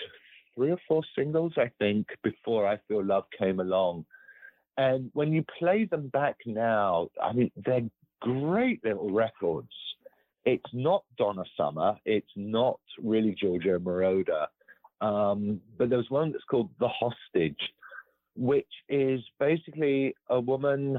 [0.56, 4.06] three or four singles, I think, before I Feel Love came along.
[4.78, 7.90] And when you play them back now, I mean, they're
[8.22, 9.72] great little records.
[10.46, 11.98] It's not Donna Summer.
[12.06, 14.48] It's not really Giorgio Moroder.
[15.02, 17.60] Um, but there's one that's called The Hostage,
[18.42, 20.98] which is basically a woman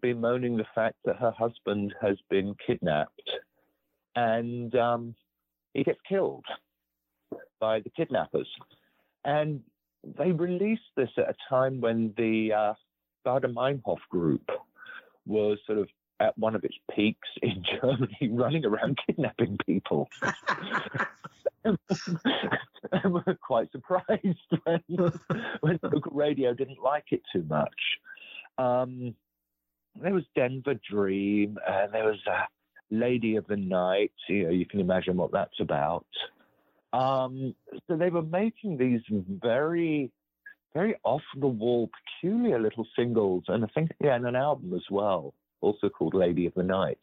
[0.00, 3.30] bemoaning the fact that her husband has been kidnapped
[4.16, 5.14] and um,
[5.74, 6.46] he gets killed
[7.60, 8.48] by the kidnappers.
[9.26, 9.60] And
[10.16, 12.72] they released this at a time when the uh,
[13.26, 14.48] Baader Meinhof group
[15.26, 20.08] was sort of at one of its peaks in Germany, running around kidnapping people.
[23.02, 25.12] and were quite surprised when,
[25.60, 27.68] when local radio didn't like it too much.
[28.58, 29.14] Um,
[30.00, 32.44] there was Denver Dream, and there was uh,
[32.90, 34.12] Lady of the Night.
[34.28, 36.06] You know, you can imagine what that's about.
[36.92, 37.54] Um,
[37.86, 40.10] so they were making these very,
[40.74, 44.84] very off the wall, peculiar little singles, and I think yeah, and an album as
[44.90, 47.00] well, also called Lady of the Night,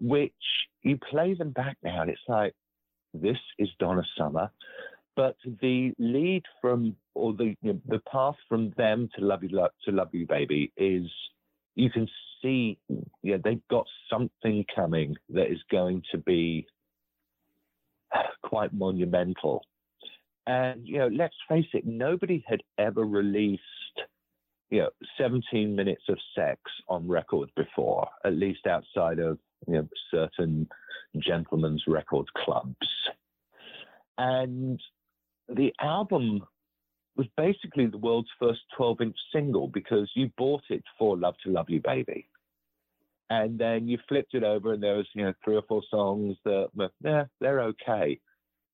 [0.00, 0.32] which
[0.82, 2.54] you play them back now, and it's like
[3.14, 4.50] this is Donna Summer.
[5.16, 9.50] But the lead from, or the you know, the path from them to Love You
[9.50, 11.10] to Love You Baby is,
[11.76, 12.08] you can
[12.42, 12.78] see,
[13.22, 16.66] yeah, they've got something coming that is going to be
[18.42, 19.64] quite monumental.
[20.46, 23.62] And you know, let's face it, nobody had ever released
[24.70, 29.88] you know 17 minutes of sex on record before, at least outside of you know
[30.10, 30.68] certain
[31.18, 32.88] gentlemen's record clubs.
[34.18, 34.80] And
[35.48, 36.42] the album
[37.16, 41.50] was basically the world's first 12 inch single because you bought it for Love to
[41.50, 42.28] Love You Baby.
[43.30, 46.36] And then you flipped it over and there was, you know, three or four songs
[46.44, 48.20] that were, yeah, they're okay.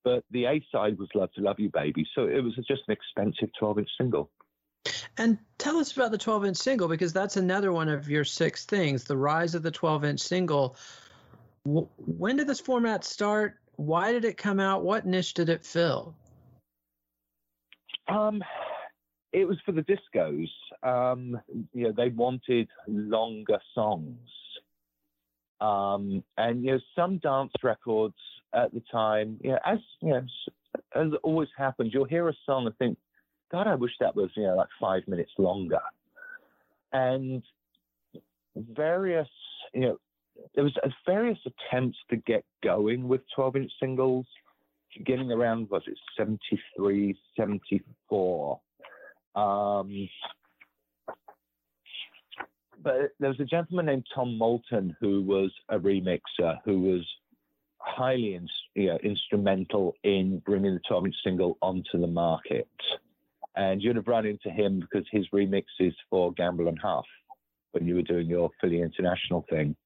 [0.02, 2.06] But the A side was Love to Love You Baby.
[2.14, 4.30] So it was just an expensive 12 inch single.
[5.18, 8.64] And tell us about the 12 inch single because that's another one of your six
[8.64, 10.76] things the rise of the 12 inch single.
[11.64, 13.58] When did this format start?
[13.76, 14.82] Why did it come out?
[14.82, 16.14] What niche did it fill?
[18.10, 18.42] Um,
[19.32, 20.48] it was for the discos.
[20.82, 21.40] Um,
[21.72, 24.28] you know, they wanted longer songs.
[25.60, 28.14] Um, and you know, some dance records
[28.54, 30.22] at the time, you know, as you know,
[30.96, 32.98] as always happens, you'll hear a song and think,
[33.52, 35.80] God, I wish that was you know like five minutes longer.
[36.92, 37.42] And
[38.56, 39.28] various,
[39.74, 39.98] you know,
[40.54, 44.26] there was various attempts to get going with 12 inch singles,
[45.04, 48.60] getting around, was it 73, 74.
[49.34, 50.08] Um,
[52.82, 57.06] but there was a gentleman named Tom Moulton who was a remixer who was
[57.78, 58.38] highly
[58.74, 62.68] you know, instrumental in bringing the 12 inch single onto the market.
[63.56, 67.06] And you'd have run into him because his remixes for Gamble and Huff
[67.72, 69.76] when you were doing your Philly International thing.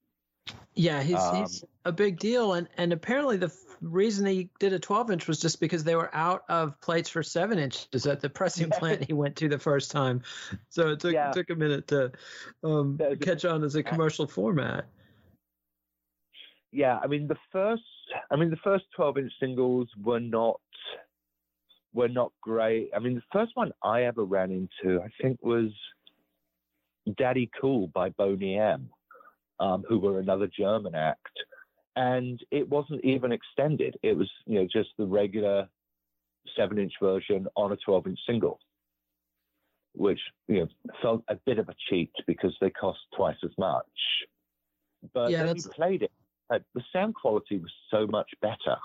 [0.74, 4.72] Yeah, he's um, he's a big deal, and and apparently the f- reason he did
[4.72, 8.20] a 12 inch was just because they were out of plates for seven inches at
[8.20, 10.22] the pressing plant he went to the first time,
[10.70, 11.30] so it took yeah.
[11.30, 12.11] took a minute to
[12.64, 14.87] um, catch on as a commercial format.
[16.72, 17.83] Yeah, I mean the first,
[18.33, 20.61] I mean the first 12 inch singles were not
[21.92, 22.90] were not great.
[22.96, 25.70] I mean the first one I ever ran into, I think, was
[27.16, 28.90] Daddy Cool by Boney M
[29.61, 31.33] um, who were another German act.
[31.97, 33.97] And it wasn't even extended.
[34.03, 35.69] It was, you know, just the regular
[36.57, 38.59] seven inch version on a 12 inch single,
[39.95, 40.69] which, you know,
[41.01, 43.85] felt a bit of a cheat because they cost twice as much.
[45.12, 46.12] But yeah, when you played it,
[46.51, 48.77] uh, the sound quality was so much better.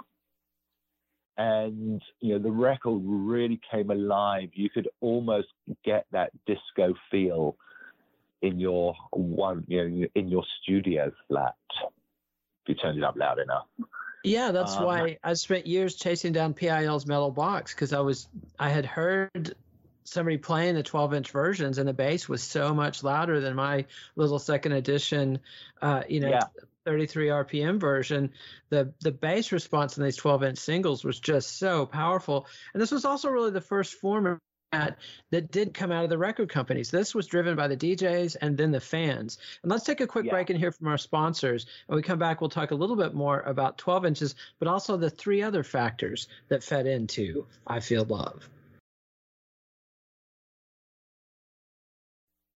[1.37, 4.49] And, you know, the record really came alive.
[4.53, 5.47] You could almost
[5.85, 7.55] get that disco feel
[8.41, 13.39] in your one, you know, in your studio flat if you turned it up loud
[13.39, 13.65] enough.
[14.23, 18.27] Yeah, that's um, why I spent years chasing down PIL's metal box because I was
[18.57, 19.55] I had heard
[20.03, 23.85] somebody playing the 12 inch versions and the bass was so much louder than my
[24.15, 25.39] little second edition,
[25.81, 26.29] uh, you know.
[26.29, 26.43] Yeah.
[26.85, 28.31] 33 RPM version,
[28.69, 32.47] the the bass response in these 12 inch singles was just so powerful.
[32.73, 34.39] And this was also really the first format
[34.71, 34.97] that
[35.31, 36.91] that did come out of the record companies.
[36.91, 39.37] This was driven by the DJs and then the fans.
[39.63, 40.31] And let's take a quick yeah.
[40.31, 41.65] break and hear from our sponsors.
[41.87, 44.97] When we come back, we'll talk a little bit more about 12 inches, but also
[44.97, 48.49] the three other factors that fed into I Feel Love.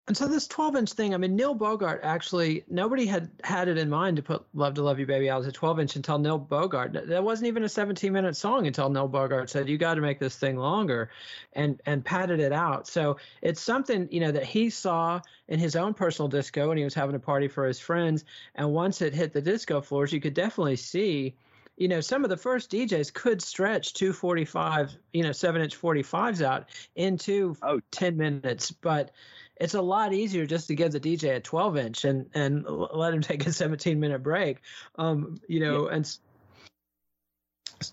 [0.05, 3.77] And so this 12 inch thing, I mean, Neil Bogart actually, nobody had had it
[3.77, 6.19] in mind to put Love to Love You Baby out as a 12 inch until
[6.19, 6.91] Neil Bogart.
[6.91, 10.19] That wasn't even a 17 minute song until Neil Bogart said, you got to make
[10.19, 11.09] this thing longer
[11.53, 12.85] and, and padded it out.
[12.85, 16.83] So it's something, you know, that he saw in his own personal disco and he
[16.83, 18.25] was having a party for his friends.
[18.55, 21.33] And once it hit the disco floors, you could definitely see
[21.75, 26.43] you know, some of the first DJs could stretch 245, you know, seven inch 45s
[26.43, 27.81] out into oh.
[27.91, 28.69] 10 minutes.
[28.69, 29.11] But
[29.63, 33.13] it's a lot easier just to give the DJ a 12 inch and and let
[33.13, 34.57] him take a 17 minute break.
[34.97, 35.95] Um, you know, yeah.
[35.95, 36.17] and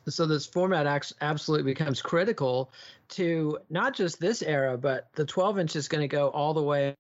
[0.09, 0.87] so this format
[1.21, 2.73] absolutely becomes critical
[3.09, 6.63] to not just this era, but the 12 inch is going to go all the
[6.63, 6.97] way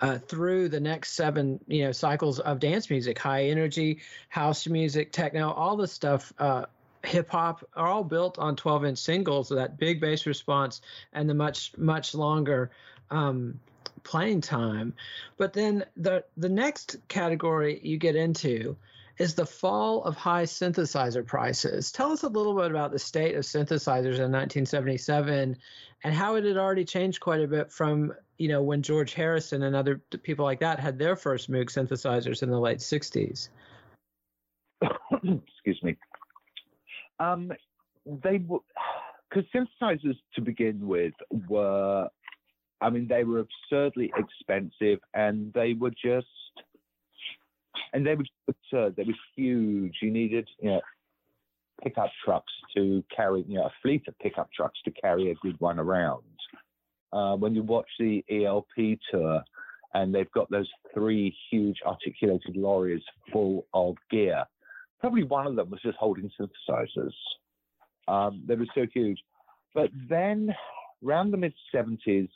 [0.00, 5.12] uh, through the next seven, you know, cycles of dance music, high energy, house music,
[5.12, 6.32] techno, all the stuff.
[6.38, 6.66] Uh,
[7.02, 10.80] hip hop are all built on 12 inch singles, so that big bass response
[11.12, 12.70] and the much much longer
[13.10, 13.60] um,
[14.06, 14.94] playing time.
[15.36, 18.76] But then the the next category you get into
[19.18, 21.90] is the fall of high synthesizer prices.
[21.90, 25.56] Tell us a little bit about the state of synthesizers in 1977
[26.04, 29.62] and how it had already changed quite a bit from you know when George Harrison
[29.64, 33.48] and other people like that had their first Moog synthesizers in the late 60s.
[35.12, 35.96] Excuse me.
[37.18, 37.50] Um,
[38.04, 38.60] they were
[39.28, 41.14] because synthesizers to begin with
[41.48, 42.08] were
[42.80, 46.26] I mean, they were absurdly expensive and they were just,
[47.92, 48.96] and they were absurd.
[48.96, 49.94] They were huge.
[50.02, 50.80] You needed, you know,
[51.82, 55.58] pickup trucks to carry, you know, a fleet of pickup trucks to carry a good
[55.60, 56.22] one around.
[57.12, 59.42] Uh, when you watch the ELP tour,
[59.94, 64.44] and they've got those three huge articulated lorries full of gear.
[65.00, 67.12] Probably one of them was just holding synthesizers.
[68.08, 69.18] Um, they were so huge.
[69.74, 70.54] But then,
[71.06, 72.28] around the mid 70s,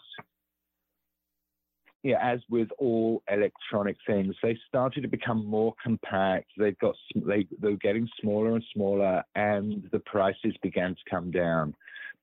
[2.02, 6.50] yeah, as with all electronic things, they started to become more compact.
[6.56, 11.30] They've got they they were getting smaller and smaller, and the prices began to come
[11.30, 11.74] down.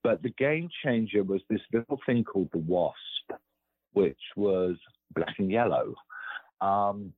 [0.03, 2.95] But the game changer was this little thing called the Wasp,
[3.93, 4.77] which was
[5.13, 5.93] black and yellow.
[6.61, 7.13] Um,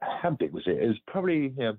[0.00, 0.82] how big was it?
[0.82, 1.76] It was probably you know,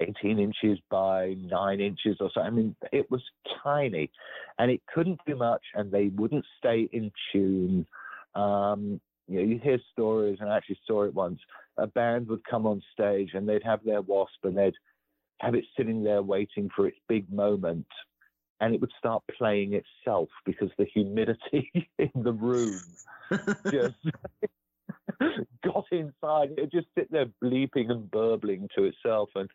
[0.00, 2.40] 18 inches by nine inches or so.
[2.40, 3.22] I mean, it was
[3.62, 4.10] tiny
[4.58, 7.86] and it couldn't do much and they wouldn't stay in tune.
[8.34, 11.38] Um, you know, you hear stories, and I actually saw it once.
[11.76, 14.74] A band would come on stage and they'd have their wasp and they'd
[15.40, 17.86] have it sitting there waiting for its big moment
[18.60, 22.80] and it would start playing itself because the humidity in the room
[23.70, 23.94] just
[25.64, 26.50] got inside.
[26.56, 29.30] It just sit there bleeping and burbling to itself.
[29.34, 29.48] And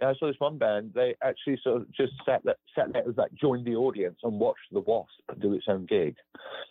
[0.00, 0.92] I saw this one band.
[0.94, 4.38] They actually sort of just sat there, sat there as like joined the audience and
[4.38, 6.16] watched the Wasp do its own gig.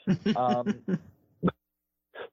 [0.36, 0.84] Um,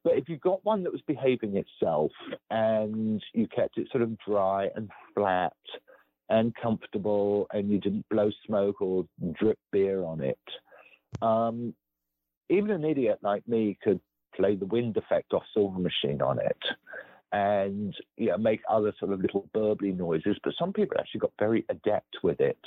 [0.03, 2.11] But if you got one that was behaving itself
[2.49, 5.53] and you kept it sort of dry and flat
[6.29, 9.05] and comfortable and you didn't blow smoke or
[9.39, 10.39] drip beer on it,
[11.21, 11.73] um,
[12.49, 14.01] even an idiot like me could
[14.35, 16.57] play the wind effect off Silver Machine on it
[17.33, 20.37] and you know, make other sort of little burbly noises.
[20.43, 22.59] But some people actually got very adept with it.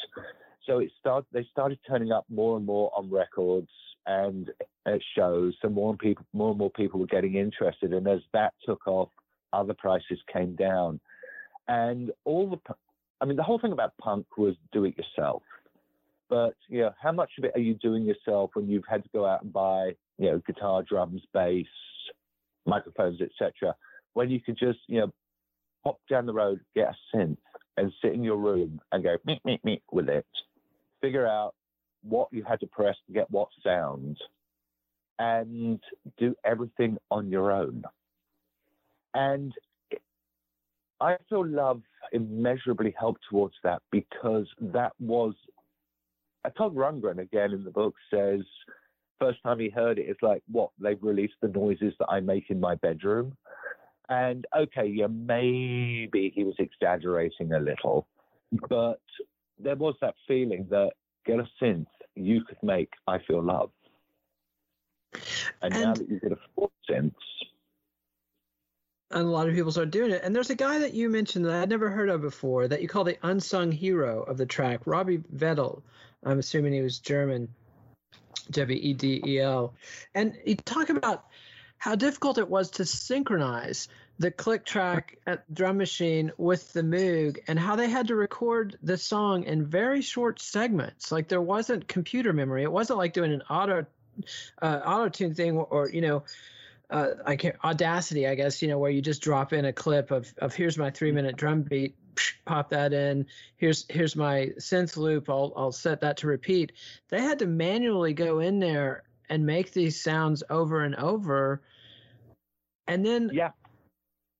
[0.66, 3.70] So it started, they started turning up more and more on records
[4.06, 4.50] and
[4.86, 7.92] at shows, so more and people, more and more people were getting interested.
[7.92, 9.08] And as that took off,
[9.52, 11.00] other prices came down,
[11.68, 12.74] and all the,
[13.20, 15.42] I mean, the whole thing about punk was do it yourself.
[16.28, 19.08] But you know, how much of it are you doing yourself when you've had to
[19.12, 21.66] go out and buy, you know, guitar, drums, bass,
[22.66, 23.74] microphones, etc.
[24.16, 25.12] When you could just, you know,
[25.84, 27.36] pop down the road, get a synth,
[27.76, 30.24] and sit in your room and go meet meet meet with it.
[31.02, 31.54] Figure out
[32.02, 34.16] what you had to press to get what sound,
[35.18, 35.78] and
[36.16, 37.84] do everything on your own.
[39.12, 39.52] And
[40.98, 45.34] I feel love immeasurably helped towards that because that was.
[46.46, 48.40] Uh, Todd Rundgren again in the book says,
[49.18, 52.50] first time he heard it, it's like, what they've released the noises that I make
[52.50, 53.36] in my bedroom,
[54.08, 58.06] and okay, yeah, maybe he was exaggerating a little,
[58.68, 59.00] but
[59.58, 60.92] there was that feeling that
[61.24, 63.70] get a synth, you could make I Feel Love.
[65.62, 67.12] And, and now that you get a four synths.
[69.10, 70.22] And a lot of people start doing it.
[70.24, 72.88] And there's a guy that you mentioned that I'd never heard of before that you
[72.88, 75.82] call the unsung hero of the track, Robbie Wedel.
[76.24, 77.48] I'm assuming he was German,
[78.50, 79.74] W E D E L.
[80.14, 81.26] And you talk about
[81.78, 87.38] how difficult it was to synchronize the click track at drum machine with the Moog
[87.48, 91.12] and how they had to record the song in very short segments.
[91.12, 92.62] Like there wasn't computer memory.
[92.62, 93.86] It wasn't like doing an auto
[94.62, 96.24] uh, auto tune thing or, you know
[96.90, 100.10] uh, I can't, Audacity, I guess, you know, where you just drop in a clip
[100.10, 101.96] of, of here's my three minute drum beat,
[102.44, 103.26] pop that in.
[103.56, 105.28] Here's here's my synth loop.
[105.28, 106.72] I'll I'll set that to repeat.
[107.08, 111.62] They had to manually go in there and make these sounds over and over.
[112.86, 113.50] And then yeah.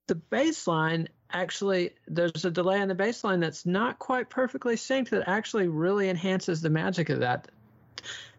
[0.08, 4.76] the bass line actually there's a delay on the bass line that's not quite perfectly
[4.76, 7.48] synced that actually really enhances the magic of that.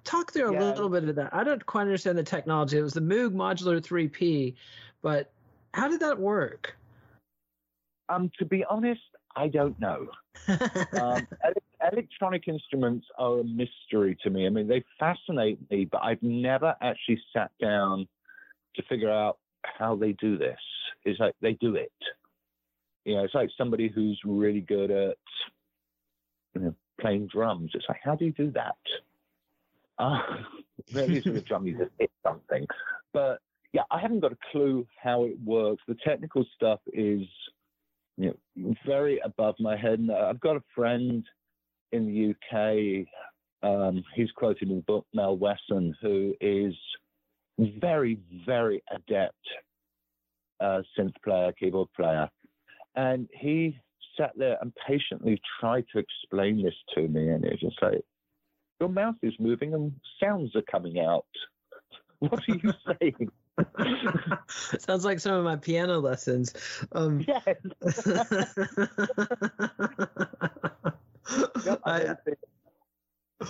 [0.04, 0.64] Talk through a yeah.
[0.64, 1.34] little bit of that.
[1.34, 2.78] I don't quite understand the technology.
[2.78, 4.56] It was the moog modular 3p
[5.02, 5.32] but
[5.74, 6.78] how did that work?
[8.10, 9.02] Um to be honest
[9.36, 10.08] i don't know.
[11.00, 11.28] Um,
[11.92, 16.76] electronic instruments are a mystery to me i mean they fascinate me but i've never
[16.82, 18.08] actually sat down
[18.76, 20.60] to figure out how they do this
[21.08, 21.92] it's like they do it.
[23.06, 25.18] You know, it's like somebody who's really good at
[26.54, 27.72] you know, playing drums.
[27.74, 28.76] It's like, how do you do that?
[29.98, 30.20] Uh,
[30.94, 32.68] maybe with a drum, you just hit something.
[33.14, 33.40] But
[33.72, 35.82] yeah, I haven't got a clue how it works.
[35.88, 37.22] The technical stuff is
[38.18, 40.00] you know, very above my head.
[40.00, 41.24] And I've got a friend
[41.92, 43.08] in the UK.
[43.64, 46.74] Um, he's quoted in the book, Mel Wesson, who is
[47.58, 49.36] very, very adept
[50.60, 52.30] uh, synth player, keyboard player,
[52.96, 53.80] and he
[54.18, 58.02] sat there and patiently tried to explain this to me, and it's just like,
[58.80, 61.26] your mouth is moving and sounds are coming out.
[62.20, 63.30] What are you saying?
[64.48, 66.54] Sounds like some of my piano lessons.
[66.94, 67.44] Um, yes.
[71.86, 72.16] I,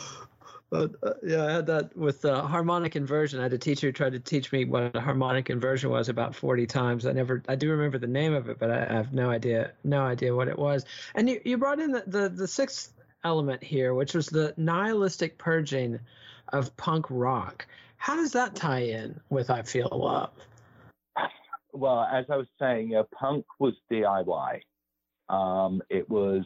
[0.71, 0.87] uh,
[1.23, 3.39] yeah, I had that with uh, harmonic inversion.
[3.39, 6.35] I had a teacher who tried to teach me what a harmonic inversion was about
[6.35, 7.05] 40 times.
[7.05, 9.71] I never, I do remember the name of it, but I, I have no idea,
[9.83, 10.85] no idea what it was.
[11.15, 15.37] And you, you brought in the, the, the sixth element here, which was the nihilistic
[15.37, 15.99] purging
[16.53, 17.65] of punk rock.
[17.97, 20.31] How does that tie in with I Feel Love?
[21.73, 24.61] Well, as I was saying, uh, punk was DIY.
[25.29, 26.45] Um, it was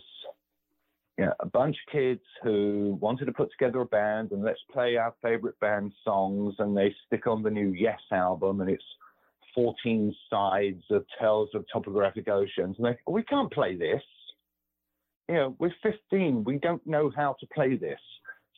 [1.18, 4.60] you know, a bunch of kids who wanted to put together a band and let's
[4.72, 8.84] play our favorite band songs and they stick on the new Yes album and it's
[9.54, 14.02] 14 sides of Tales of Topographic Oceans and they we can't play this.
[15.28, 18.00] You know, we're 15, we don't know how to play this.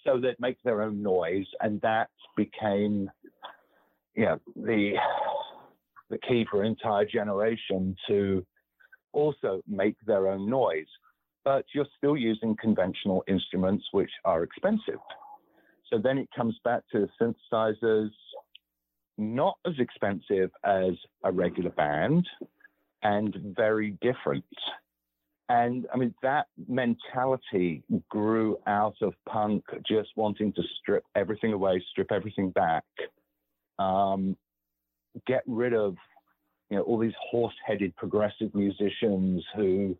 [0.03, 3.09] So they'd make their own noise and that became
[4.15, 4.93] you know, the
[6.09, 8.45] the key for an entire generation to
[9.13, 10.87] also make their own noise
[11.45, 14.99] but you're still using conventional instruments, which are expensive.
[15.89, 18.09] So then it comes back to synthesizers,
[19.17, 22.27] not as expensive as a regular band
[23.03, 24.45] and very different.
[25.49, 31.83] And I mean, that mentality grew out of punk just wanting to strip everything away,
[31.91, 32.85] strip everything back.
[33.77, 34.37] Um,
[35.27, 35.95] get rid of
[36.69, 39.95] you know all these horse-headed progressive musicians who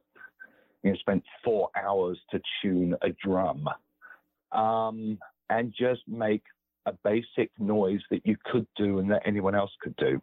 [0.83, 3.67] you know spent four hours to tune a drum,
[4.51, 5.17] um,
[5.49, 6.43] and just make
[6.85, 10.21] a basic noise that you could do and that anyone else could do.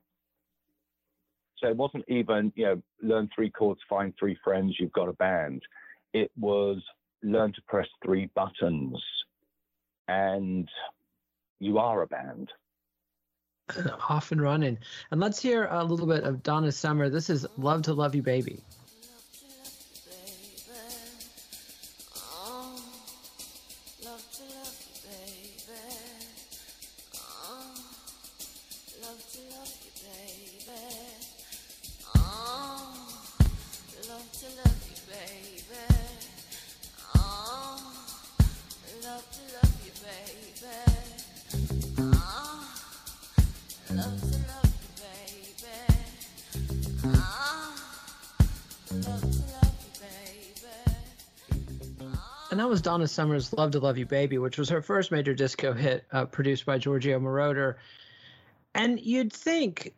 [1.59, 5.13] So it wasn't even, you know, learn three chords, find three friends, you've got a
[5.15, 5.63] band.
[6.13, 6.79] It was
[7.23, 8.99] learn to press three buttons
[10.09, 10.69] and
[11.61, 12.51] you are a band.
[14.09, 14.79] Off and running.
[15.11, 17.09] And let's hear a little bit of Donna Summer.
[17.09, 18.61] This is Love to Love You Baby.
[52.59, 56.05] Was Donna Summer's "Love to Love You, Baby," which was her first major disco hit,
[56.13, 57.77] uh, produced by Giorgio Moroder.
[58.75, 59.95] And you'd think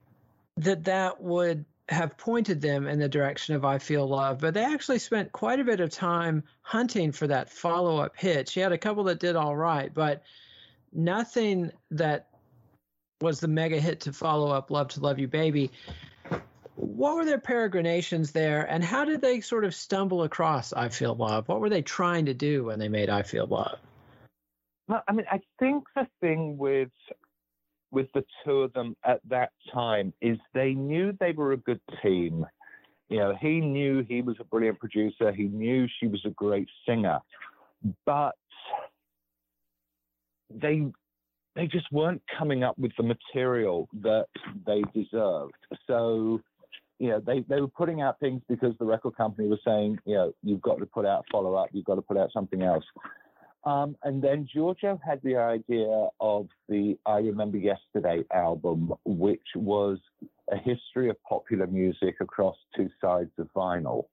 [0.56, 4.64] that that would have pointed them in the direction of "I Feel Love," but they
[4.64, 8.48] actually spent quite a bit of time hunting for that follow-up hit.
[8.48, 10.22] She had a couple that did all right, but
[10.92, 12.28] nothing that
[13.20, 15.70] was the mega hit to follow up "Love to Love You, Baby."
[16.74, 21.14] What were their peregrinations there and how did they sort of stumble across I Feel
[21.14, 21.48] Love?
[21.48, 23.78] What were they trying to do when they made I Feel Love?
[24.88, 26.90] Well, I mean, I think the thing with
[27.90, 31.80] with the two of them at that time is they knew they were a good
[32.02, 32.46] team.
[33.10, 35.30] You know, he knew he was a brilliant producer.
[35.30, 37.18] He knew she was a great singer,
[38.06, 38.34] but
[40.48, 40.86] they
[41.54, 44.26] they just weren't coming up with the material that
[44.66, 45.52] they deserved.
[45.86, 46.40] So
[47.02, 50.14] you know, they, they were putting out things because the record company was saying, you
[50.14, 52.84] know, you've got to put out follow up, you've got to put out something else.
[53.64, 59.98] Um, and then Giorgio had the idea of the I Remember Yesterday album, which was
[60.52, 64.04] a history of popular music across two sides of vinyl.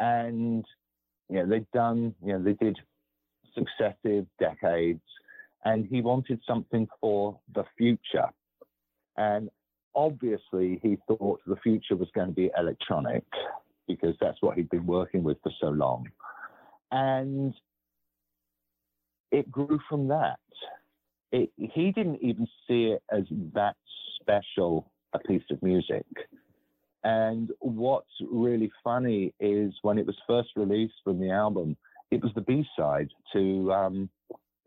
[0.00, 0.64] And,
[1.28, 2.76] you know, they'd done, you know, they did
[3.54, 5.02] successive decades,
[5.64, 8.26] and he wanted something for the future.
[9.16, 9.50] And
[9.94, 13.24] obviously he thought the future was going to be electronic
[13.86, 16.08] because that's what he'd been working with for so long.
[16.90, 17.54] And
[19.30, 20.38] it grew from that.
[21.32, 23.24] It, he didn't even see it as
[23.54, 23.76] that
[24.20, 26.06] special a piece of music.
[27.04, 31.76] And what's really funny is when it was first released from the album,
[32.10, 34.10] it was the B side to um,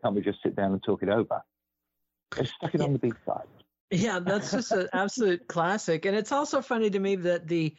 [0.04, 1.42] Can't We Just Sit Down and Talk It Over?
[2.36, 3.48] They stuck it on the B side.
[3.92, 6.06] Yeah, that's just an absolute classic.
[6.06, 7.76] And it's also funny to me that the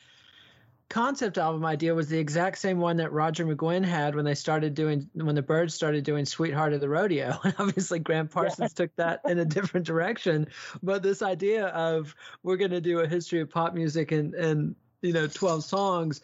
[0.90, 4.74] concept album idea was the exact same one that Roger McGuinn had when they started
[4.74, 7.40] doing when the Byrds started doing Sweetheart of the Rodeo.
[7.44, 8.84] And obviously Gram Parsons yeah.
[8.84, 10.48] took that in a different direction,
[10.82, 14.76] but this idea of we're going to do a history of pop music and and
[15.00, 16.20] you know 12 songs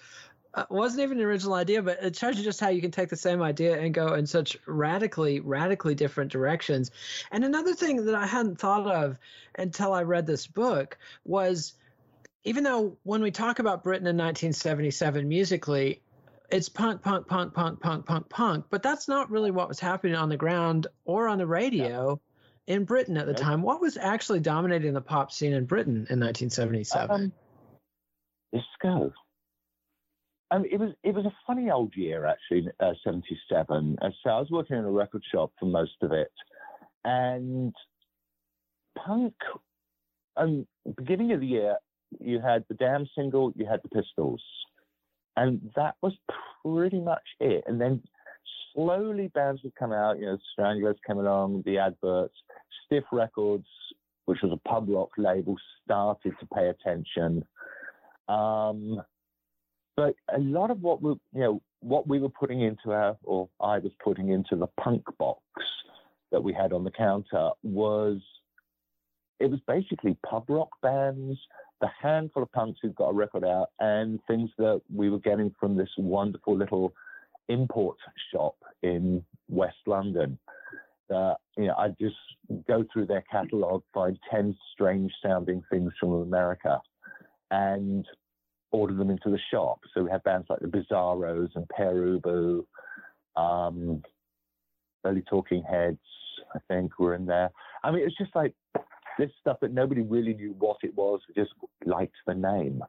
[0.71, 3.17] wasn't even an original idea, but it shows you just how you can take the
[3.17, 6.91] same idea and go in such radically, radically different directions.
[7.31, 9.17] And another thing that I hadn't thought of
[9.57, 11.75] until I read this book was
[12.45, 16.01] even though when we talk about Britain in 1977 musically,
[16.51, 20.15] it's punk, punk, punk, punk, punk, punk, punk, but that's not really what was happening
[20.15, 22.11] on the ground or on the radio.
[22.11, 22.75] Yeah.
[22.75, 26.21] In Britain at the time, what was actually dominating the pop scene in Britain in
[26.21, 27.11] 1977?
[27.11, 27.33] Um,
[28.53, 29.11] disco.
[30.51, 33.99] Um, it was it was a funny old year actually, uh, '77.
[34.01, 36.33] Uh, so I was working in a record shop for most of it,
[37.05, 37.75] and
[38.97, 39.35] punk.
[40.37, 41.77] Um, beginning of the year,
[42.21, 44.43] you had the Damn single, you had the Pistols,
[45.37, 46.15] and that was
[46.65, 47.65] pretty much it.
[47.67, 48.03] And then
[48.73, 50.19] slowly bands would come out.
[50.19, 52.35] You know, Stranglers came along, the adverts,
[52.87, 53.67] Stiff Records,
[54.27, 57.45] which was a pub rock label, started to pay attention.
[58.29, 59.03] Um,
[59.99, 63.49] but a lot of what we, you know, what we were putting into our, or
[63.61, 65.43] I was putting into the punk box
[66.31, 68.21] that we had on the counter was,
[69.41, 71.37] it was basically pub rock bands,
[71.81, 75.53] the handful of punks who got a record out, and things that we were getting
[75.59, 76.95] from this wonderful little
[77.49, 77.97] import
[78.31, 80.39] shop in West London.
[81.13, 82.15] Uh, you know, I just
[82.69, 86.81] go through their catalog, find ten strange sounding things from America,
[87.51, 88.07] and
[88.71, 89.81] order them into the shop.
[89.95, 92.64] So we had bands like the Bizarros and Pere Ubu,
[93.37, 94.03] um,
[95.05, 95.99] Early Talking Heads,
[96.55, 97.51] I think, were in there.
[97.83, 98.55] I mean, it was just like
[99.19, 101.51] this stuff that nobody really knew what it was, just
[101.85, 102.83] liked the name.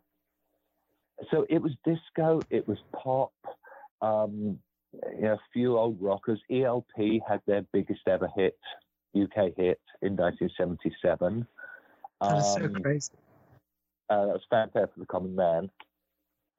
[1.31, 3.33] So it was disco, it was pop,
[4.01, 4.59] um,
[4.93, 6.39] you know, a few old rockers.
[6.51, 8.57] ELP had their biggest ever hit,
[9.15, 11.45] UK hit in 1977.
[12.21, 13.11] That is so Um, crazy.
[14.09, 15.69] Uh, that was Fanfare for the Common Man.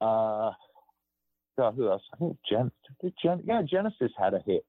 [0.00, 0.52] Uh,
[1.56, 2.02] who else?
[2.14, 2.72] I think Gen-
[3.02, 4.64] did Gen- yeah, Genesis had a hit.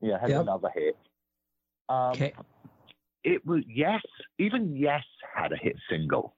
[0.00, 0.42] Yeah, had Yep.
[0.42, 0.96] another hit.
[1.88, 2.34] Um, Okay.
[3.22, 4.02] It was Yes,
[4.38, 5.04] even Yes
[5.34, 6.34] had a hit single.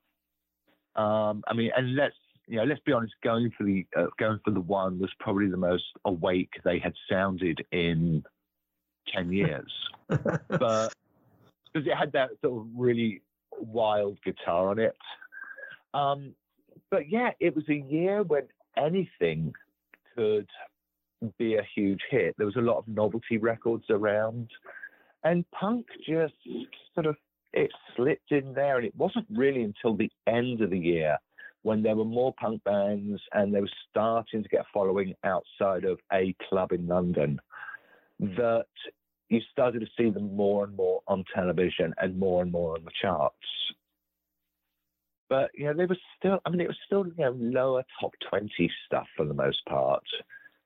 [0.95, 2.14] Um, I mean, and let's
[2.47, 3.14] you know, let's be honest.
[3.24, 6.95] Going for the uh, going for the one was probably the most awake they had
[7.11, 8.22] sounded in
[9.09, 9.72] ten years
[10.09, 10.93] but
[11.72, 13.22] because it had that sort of really
[13.59, 14.97] wild guitar on it.
[15.95, 16.34] Um,
[16.91, 19.53] but yeah, it was a year when anything
[20.14, 20.49] could
[21.39, 22.34] be a huge hit.
[22.37, 24.51] There was a lot of novelty records around,
[25.24, 26.34] and punk just
[26.95, 27.16] sort of
[27.53, 28.76] it slipped in there.
[28.76, 31.18] And it wasn't really until the end of the year
[31.62, 35.84] when there were more punk bands and they were starting to get a following outside
[35.84, 37.41] of a club in London
[38.20, 38.66] that
[39.28, 42.84] you started to see them more and more on television and more and more on
[42.84, 43.34] the charts.
[45.28, 46.38] But you know, they were still.
[46.44, 50.04] I mean, it was still you know lower top twenty stuff for the most part.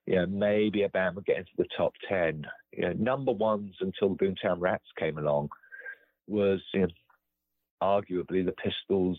[0.07, 2.47] You know, maybe a band would get into the top ten.
[2.73, 5.51] You know, number ones until the Boomtown Rats came along
[6.27, 6.89] was you know,
[7.83, 9.19] arguably the Pistols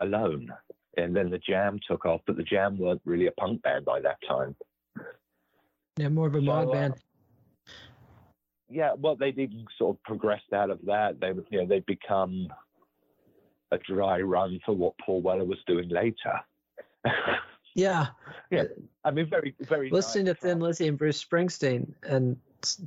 [0.00, 0.48] alone,
[0.96, 2.20] and then the Jam took off.
[2.26, 4.56] But the Jam weren't really a punk band by that time.
[5.96, 6.94] Yeah, more of a So, mod uh, band.
[8.68, 11.20] yeah, well, they'd even sort of progressed out of that.
[11.20, 12.48] They, you know, they'd become
[13.74, 16.40] a dry run for what Paul Weller was doing later.
[17.74, 18.06] Yeah.
[18.50, 18.64] Yeah.
[19.04, 19.90] I mean, very, very.
[19.90, 20.60] listening to nice Thin.
[20.60, 22.36] Lizzy and Bruce Springsteen and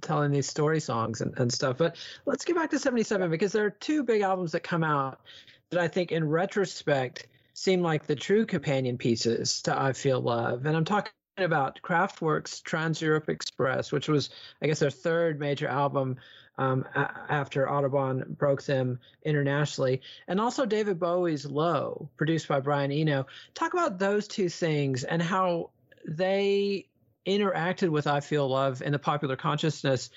[0.01, 1.77] telling these story songs and, and stuff.
[1.77, 5.21] But let's get back to 77 because there are two big albums that come out
[5.69, 10.65] that I think in retrospect seem like the true companion pieces to I Feel Love.
[10.65, 14.29] And I'm talking about Kraftwerk's Trans Europe Express, which was,
[14.61, 16.17] I guess, their third major album
[16.57, 22.91] um, a- after Autobahn broke them internationally, and also David Bowie's Low, produced by Brian
[22.91, 23.25] Eno.
[23.53, 25.69] Talk about those two things and how
[26.05, 26.87] they
[27.25, 30.09] interacted with I Feel Love in the popular consciousness.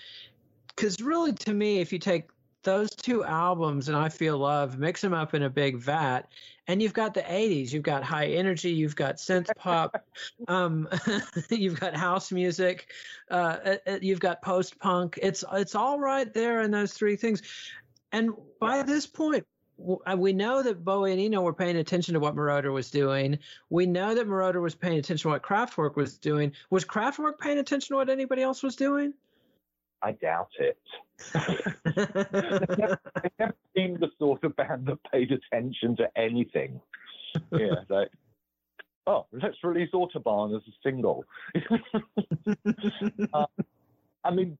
[0.68, 2.30] Because really, to me, if you take
[2.62, 6.30] those two albums and I Feel Love, mix them up in a big vat,
[6.66, 10.04] and you've got the 80s, you've got high energy, you've got synth pop,
[10.48, 10.88] um,
[11.50, 12.88] you've got house music,
[13.30, 15.18] uh, uh, uh, you've got post punk.
[15.22, 17.42] It's it's all right there in those three things.
[18.12, 18.30] And
[18.60, 19.46] by this point,
[20.06, 23.38] uh, we know that Bowie and Eno were paying attention to what Moroder was doing.
[23.70, 26.52] We know that Moroder was paying attention to what Kraftwerk was doing.
[26.70, 29.14] Was Kraftwerk paying attention to what anybody else was doing?
[30.02, 30.78] I doubt it.
[31.34, 36.80] They've never been the sort of band that paid attention to anything.
[37.52, 38.10] Yeah, like,
[39.06, 41.24] oh, let's release Autobahn as a single.
[43.32, 43.46] Uh,
[44.24, 44.58] I mean,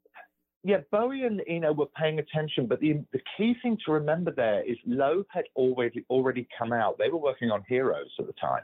[0.63, 4.63] yeah, Bowie and Eno were paying attention, but the the key thing to remember there
[4.63, 6.99] is Low had already already come out.
[6.99, 8.63] They were working on Heroes at the time.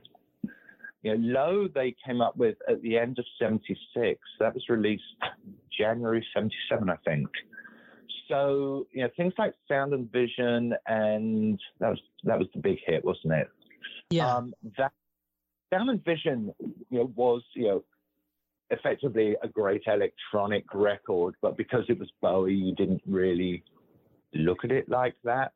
[1.07, 4.21] You know, Low they came up with at the end of '76.
[4.41, 5.05] That was released
[5.79, 7.29] January '77, I think.
[8.29, 12.79] So you know, things like Sound and Vision, and that was that was the big
[12.85, 13.49] hit, wasn't it?
[14.11, 14.35] yeah.
[14.35, 14.91] Um, that
[15.73, 16.53] Sound and Vision,
[16.91, 17.85] you know, was you know
[18.71, 23.63] effectively a great electronic record, but because it was Bowie, you didn't really
[24.35, 25.53] look at it like that.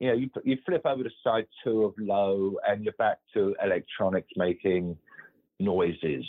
[0.00, 3.54] You know, you you flip over to side two of Low, and you're back to
[3.62, 4.96] electronics making
[5.58, 6.24] noises.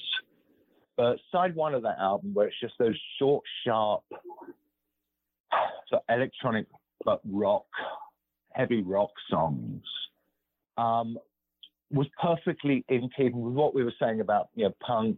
[0.97, 4.03] But side one of that album, where it's just those short, sharp,
[5.87, 6.65] so electronic
[7.05, 7.67] but rock,
[8.51, 9.83] heavy rock songs,
[10.77, 11.17] um,
[11.91, 15.17] was perfectly in keeping with what we were saying about you know punk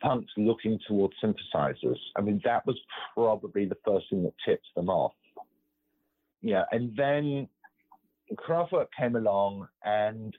[0.00, 1.98] punks looking towards synthesizers.
[2.16, 2.78] I mean that was
[3.14, 5.12] probably the first thing that tipped them off.
[6.42, 7.48] Yeah, and then
[8.34, 10.36] Kraftwerk came along and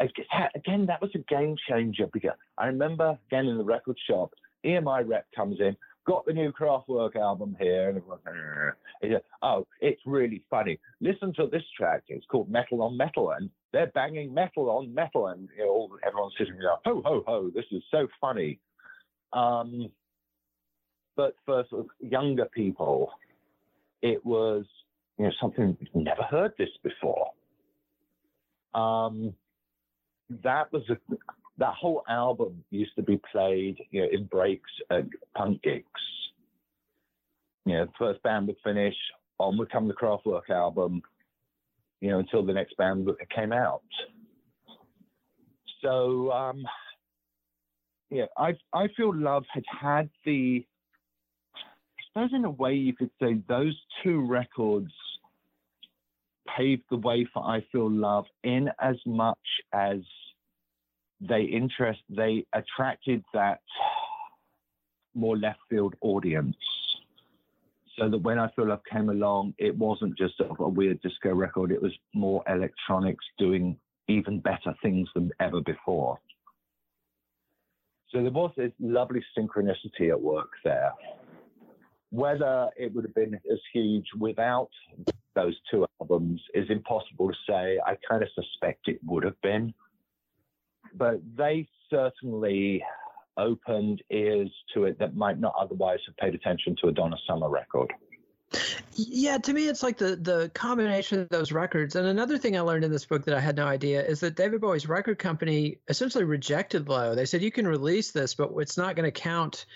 [0.00, 4.32] again that was a game changer because I remember again in the record shop,
[4.64, 5.76] EMI rep comes in,
[6.06, 9.22] got the new Kraftwerk album here, and everyone's.
[9.42, 10.78] Oh, it's really funny.
[11.00, 12.02] Listen to this track.
[12.08, 16.34] It's called Metal on Metal, and they're banging metal on metal, and you know, everyone's
[16.38, 18.58] sitting there, ho ho ho, this is so funny.
[19.32, 19.90] Um,
[21.16, 23.10] but for sort of younger people,
[24.02, 24.64] it was
[25.18, 27.30] you know something never heard this before.
[28.74, 29.34] Um,
[30.44, 30.96] that was a
[31.58, 35.04] that whole album used to be played, you know, in breaks at
[35.36, 35.86] punk gigs.
[37.66, 38.94] You know, first band would finish,
[39.38, 41.02] on would come the Kraftwerk album,
[42.00, 43.82] you know, until the next band came out.
[45.82, 46.62] So, um,
[48.10, 50.64] yeah, I I feel Love had had the,
[52.08, 54.92] suppose in a way you could say those two records
[56.56, 59.38] paved the way for I Feel Love in as much
[59.72, 59.98] as
[61.20, 63.60] they interest they attracted that
[65.14, 66.56] more left field audience
[67.98, 71.34] so that when I Feel Love came along, it wasn't just a, a weird disco
[71.34, 71.72] record.
[71.72, 76.18] It was more electronics doing even better things than ever before.
[78.10, 80.92] So there was this lovely synchronicity at work there.
[82.10, 84.70] Whether it would have been as huge without
[85.34, 87.78] those two albums is impossible to say.
[87.84, 89.74] I kind of suspect it would have been.
[90.94, 92.82] But they certainly
[93.36, 97.48] opened ears to it that might not otherwise have paid attention to a Donna Summer
[97.48, 97.92] record.
[98.94, 101.94] Yeah, to me, it's like the the combination of those records.
[101.94, 104.36] And another thing I learned in this book that I had no idea is that
[104.36, 107.14] David Bowie's record company essentially rejected Low.
[107.14, 109.66] They said you can release this, but it's not going to count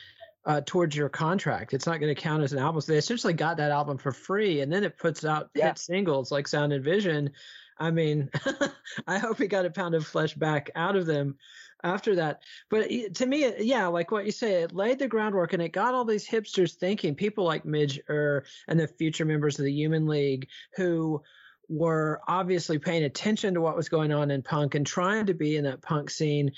[0.44, 1.74] uh, towards your contract.
[1.74, 2.80] It's not going to count as an album.
[2.80, 5.68] So they essentially got that album for free, and then it puts out yeah.
[5.68, 7.30] hit singles like Sound and Vision.
[7.78, 8.30] I mean,
[9.06, 11.36] I hope he got a pound of flesh back out of them
[11.82, 12.42] after that.
[12.70, 15.94] But to me, yeah, like what you say, it laid the groundwork and it got
[15.94, 17.14] all these hipsters thinking.
[17.14, 21.22] People like Midge Ure and the future members of the Human League who
[21.68, 25.56] were obviously paying attention to what was going on in punk and trying to be
[25.56, 26.52] in that punk scene.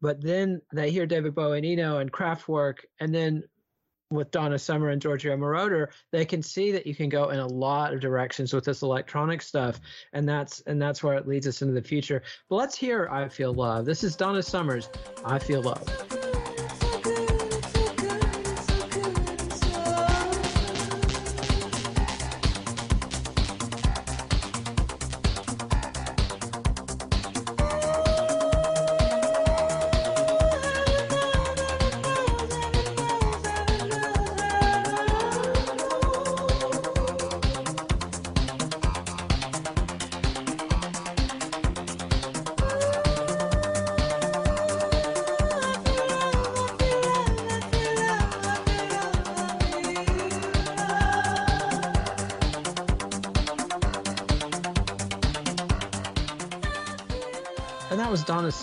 [0.00, 3.44] But then they hear David Bowie and Eno and Kraftwerk, and then
[4.10, 7.46] with Donna Summer and Giorgio Moroder, they can see that you can go in a
[7.46, 9.80] lot of directions with this electronic stuff,
[10.12, 12.22] and that's and that's where it leads us into the future.
[12.48, 14.90] But let's hear "I Feel Love." This is Donna Summers.
[15.24, 16.19] "I Feel Love."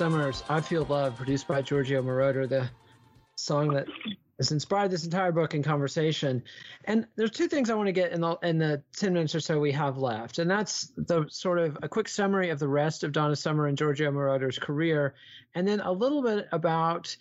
[0.07, 2.69] Summers, I Feel Love, produced by Giorgio Moroder, the
[3.35, 3.89] song that
[4.39, 6.43] has inspired this entire book and conversation.
[6.85, 9.41] And there's two things I want to get in the in the 10 minutes or
[9.41, 10.39] so we have left.
[10.39, 13.77] And that's the sort of a quick summary of the rest of Donna Summer and
[13.77, 15.13] Giorgio Moroder's career,
[15.53, 17.13] and then a little bit about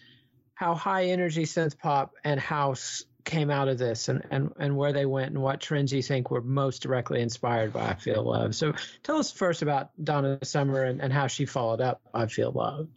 [0.55, 4.95] how high energy synth pop and house came out of this and, and, and where
[4.95, 8.55] they went and what trends you think were most directly inspired by I Feel Love.
[8.55, 8.73] So
[9.03, 12.89] tell us first about Donna Summer and, and how she followed up I Feel Love.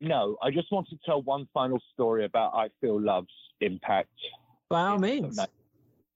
[0.00, 3.28] No, I just want to tell one final story about I Feel Love's
[3.60, 4.08] impact.
[4.70, 5.38] By all means.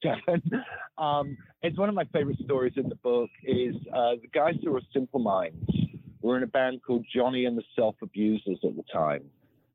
[0.98, 4.72] um, it's one of my favorite stories in the book is uh, the guys who
[4.72, 5.70] were Simple Minds
[6.22, 9.24] were in a band called Johnny and the Self Abusers at the time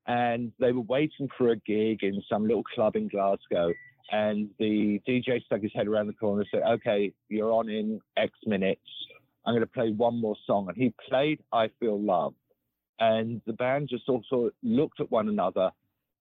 [0.10, 3.72] and they were waiting for a gig in some little club in Glasgow.
[4.12, 8.02] And the DJ stuck his head around the corner and said, Okay, you're on in
[8.18, 8.82] X minutes.
[9.46, 10.68] I'm going to play one more song.
[10.68, 12.34] And he played I Feel Love.
[13.00, 15.70] And the band just also looked at one another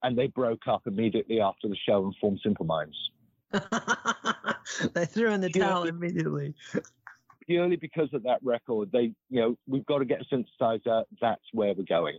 [0.03, 2.97] and they broke up immediately after the show and formed Simple Minds.
[4.93, 6.55] they threw in the towel immediately.
[7.47, 11.05] Purely because of that record, they, you know, we've got to get a synthesizer.
[11.23, 12.19] That's where we're going.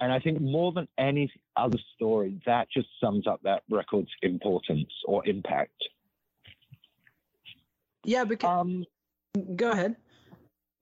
[0.00, 4.90] And I think more than any other story, that just sums up that record's importance
[5.06, 5.72] or impact.
[8.04, 8.50] Yeah, because.
[8.50, 8.84] Um,
[9.56, 9.96] go ahead.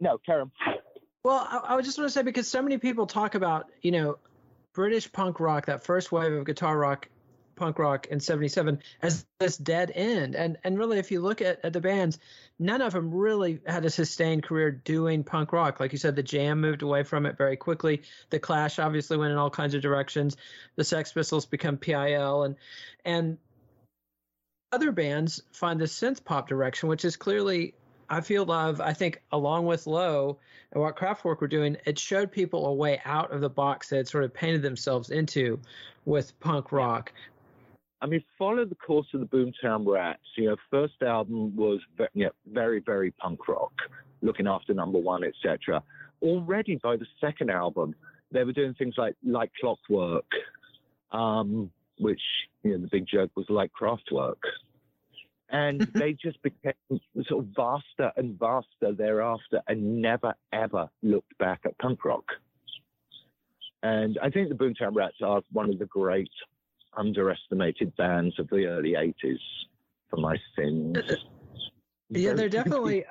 [0.01, 0.51] No, Karen.
[1.25, 4.19] Well, I, I just want to say because so many people talk about, you know,
[4.73, 7.09] British punk rock, that first wave of guitar rock
[7.57, 10.35] punk rock in 77 as this dead end.
[10.35, 12.19] And and really if you look at, at the bands
[12.59, 15.81] none of them really had a sustained career doing punk rock.
[15.81, 18.03] Like you said the jam moved away from it very quickly.
[18.31, 20.37] The clash obviously went in all kinds of directions.
[20.77, 22.57] The sex pistols become pil and
[23.05, 23.39] and
[24.71, 27.75] other bands find the synth pop direction which is clearly
[28.13, 28.83] I feel love.
[28.83, 30.39] I think along with Low
[30.71, 34.07] and what Kraftwerk were doing, it showed people a way out of the box that
[34.07, 35.61] sort of painted themselves into
[36.05, 37.11] with punk rock.
[38.03, 40.21] I mean, follow the course of the Boomtown Rats.
[40.37, 43.73] You know, first album was very, you know, very, very punk rock,
[44.23, 45.83] looking after number one, etc.
[46.21, 47.95] Already by the second album,
[48.33, 50.27] they were doing things like like Clockwork,
[51.13, 52.21] um, which
[52.65, 54.43] you know the big joke was like Kraftwerk,
[55.51, 56.73] And they just became
[57.29, 62.25] sort of vaster and vaster thereafter and never, ever looked back at punk rock.
[63.85, 66.31] And I think the Boomtown Rats are one of the great
[66.97, 69.39] underestimated bands of the early 80s
[70.09, 70.97] for my sins.
[70.97, 71.17] Uh, uh,
[72.11, 73.05] yeah, they're definitely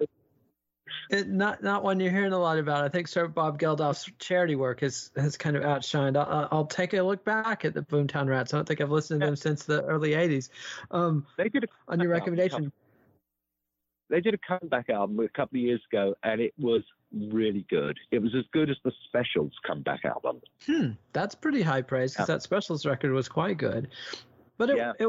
[1.09, 2.84] it, not not one you're hearing a lot about.
[2.84, 6.17] I think Sir Bob Geldof's charity work has has kind of outshined.
[6.17, 8.53] I'll, I'll take a look back at the Boomtown Rats.
[8.53, 10.49] I don't think I've listened to them since the early '80s.
[10.91, 12.71] Um, they did on your recommendation.
[14.09, 16.84] They did a comeback album a couple of years ago, and it was
[17.14, 17.97] really good.
[18.12, 20.41] It was as good as the Specials comeback album.
[20.66, 22.36] Hmm, that's pretty high praise because yeah.
[22.36, 23.89] that Specials record was quite good.
[24.57, 25.07] But it, yeah, it,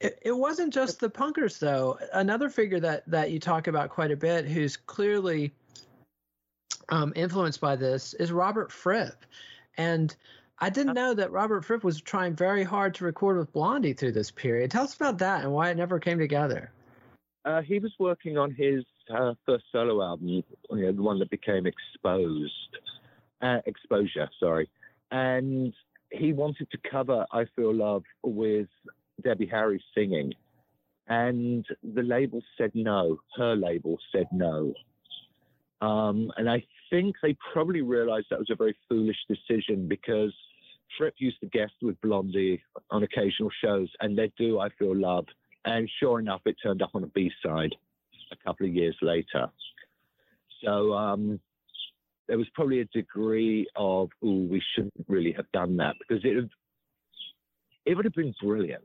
[0.00, 1.98] it, it wasn't just the punkers though.
[2.12, 5.52] Another figure that that you talk about quite a bit, who's clearly
[6.88, 9.24] um, influenced by this, is Robert Fripp,
[9.76, 10.14] and
[10.58, 14.12] I didn't know that Robert Fripp was trying very hard to record with Blondie through
[14.12, 14.70] this period.
[14.70, 16.70] Tell us about that and why it never came together.
[17.46, 18.84] Uh, he was working on his
[19.14, 22.52] uh, first solo album, you know, the one that became Exposed,
[23.42, 24.68] uh, Exposure, sorry,
[25.10, 25.72] and
[26.10, 28.68] he wanted to cover "I Feel Love" with
[29.22, 30.32] Debbie Harry singing.
[31.08, 33.18] And the label said no.
[33.36, 34.72] Her label said no.
[35.80, 40.32] Um, and I think they probably realized that was a very foolish decision because
[40.96, 45.26] Fripp used to guest with Blondie on occasional shows, and they'd do I Feel Love.
[45.64, 47.74] And sure enough, it turned up on a B side
[48.32, 49.48] a couple of years later.
[50.64, 51.40] So um,
[52.28, 56.48] there was probably a degree of, oh, we shouldn't really have done that because it
[57.86, 58.84] it would have been brilliant.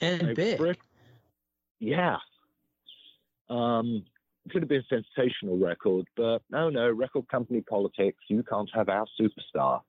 [0.00, 0.76] And big.
[1.78, 2.16] yeah.
[3.48, 4.04] Um,
[4.44, 8.18] it could have been a sensational record, but no, no, record company politics.
[8.28, 9.82] You can't have our superstar.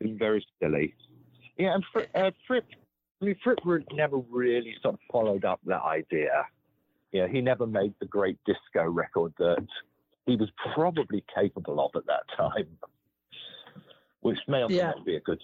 [0.00, 0.94] It's very silly.
[1.58, 2.64] Yeah, and Fr- uh, Fripp,
[3.20, 3.58] I mean, Fripp
[3.92, 6.46] never really sort of followed up that idea.
[7.12, 9.66] Yeah, he never made the great disco record that
[10.26, 12.78] he was probably capable of at that time
[14.20, 14.90] which may or may yeah.
[14.90, 15.40] not be a good.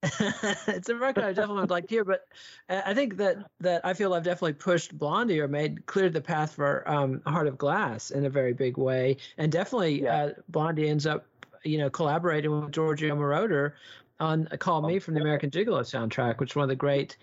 [0.02, 2.28] it's a record I definitely would like to hear, but
[2.68, 6.54] I think that that I feel I've definitely pushed Blondie or made cleared the path
[6.54, 10.16] for um, Heart of Glass in a very big way, and definitely yeah.
[10.16, 11.26] uh, Blondie ends up,
[11.64, 13.72] you know, collaborating with Giorgio Moroder
[14.20, 17.16] on "Call Me" from the American Gigolo soundtrack, which is one of the great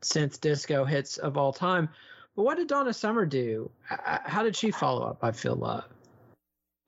[0.00, 1.88] synth disco hits of all time.
[2.34, 3.70] But what did Donna Summer do?
[3.84, 5.22] How did she follow up?
[5.22, 5.84] I feel love.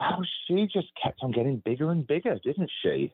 [0.01, 3.13] Oh, she just kept on getting bigger and bigger, didn't she?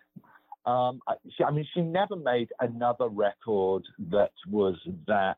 [0.66, 4.76] Um, I, she, I mean, she never made another record that was
[5.06, 5.36] that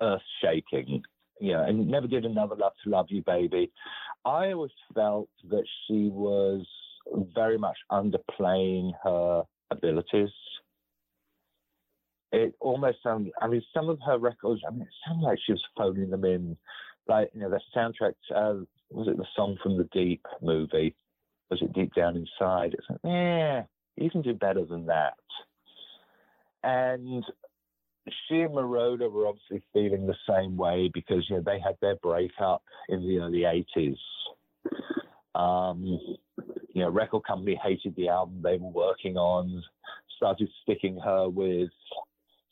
[0.00, 1.02] earth shaking,
[1.40, 3.70] you know, and never did another Love to Love You Baby.
[4.24, 6.64] I always felt that she was
[7.34, 10.30] very much underplaying her abilities.
[12.32, 15.52] It almost sounded, I mean, some of her records, I mean, it sounded like she
[15.52, 16.56] was phoning them in.
[17.08, 20.94] Like, you know, the soundtrack, uh, was it the song from the Deep movie?
[21.50, 22.74] Was it Deep Down Inside?
[22.74, 23.64] It's like, yeah,
[23.96, 25.14] you can do better than that.
[26.62, 27.24] And
[28.28, 31.96] she and Moroder were obviously feeling the same way because you know they had their
[31.96, 33.96] breakup in the early '80s.
[35.34, 36.00] Um,
[36.74, 39.62] you know, record company hated the album they were working on,
[40.16, 41.70] started sticking her with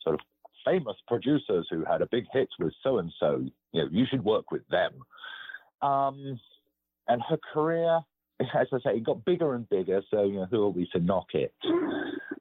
[0.01, 0.21] sort of
[0.65, 3.43] famous producers who had a big hit with so and so.
[3.71, 4.93] You know, you should work with them.
[5.81, 6.39] Um,
[7.07, 7.99] and her career,
[8.39, 10.01] as I say, it got bigger and bigger.
[10.11, 11.53] So, you know, who are we to knock it?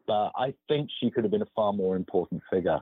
[0.06, 2.80] But I think she could have been a far more important figure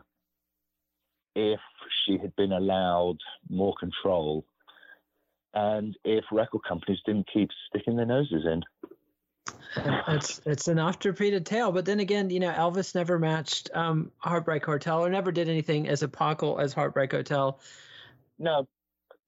[1.35, 1.61] if
[2.05, 4.45] she had been allowed more control
[5.59, 8.63] and if record companies didn't keep sticking their noses in.
[10.09, 14.11] It's it's an oft repeated tale, but then again, you know, Elvis never matched um,
[14.19, 17.61] Heartbreak Hotel or never did anything as epochal as Heartbreak Hotel.
[18.39, 18.67] No,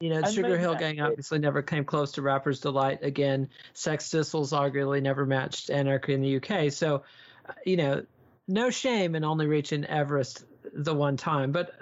[0.00, 3.00] you know, Sugar Hill Gang obviously never came close to Rapper's Delight.
[3.02, 6.72] Again, Sex Pistols arguably never matched Anarchy in the UK.
[6.72, 7.02] So,
[7.48, 8.04] uh, you know,
[8.48, 11.52] no shame in only reaching Everest the one time.
[11.52, 11.74] But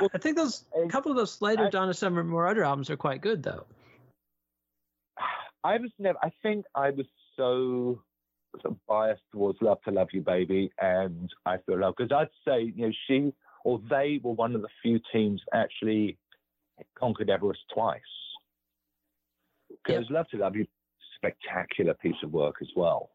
[0.00, 2.96] uh, I think those a couple of those later I, Donna Summer Moroder albums are
[2.96, 3.66] quite good, though.
[5.66, 6.16] I was never.
[6.22, 7.06] I think I was
[7.36, 8.00] so,
[8.62, 12.72] so biased towards Love to Love You Baby and I Feel Love because I'd say
[12.76, 13.32] you know she
[13.64, 16.18] or they were one of the few teams actually
[16.96, 18.00] conquered Everest twice.
[19.84, 20.10] Because yep.
[20.10, 20.66] Love to Love You,
[21.16, 23.10] spectacular piece of work as well.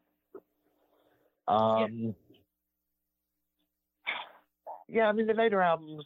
[1.48, 2.14] Um,
[4.90, 5.04] yeah.
[5.04, 6.04] yeah, I mean the later albums,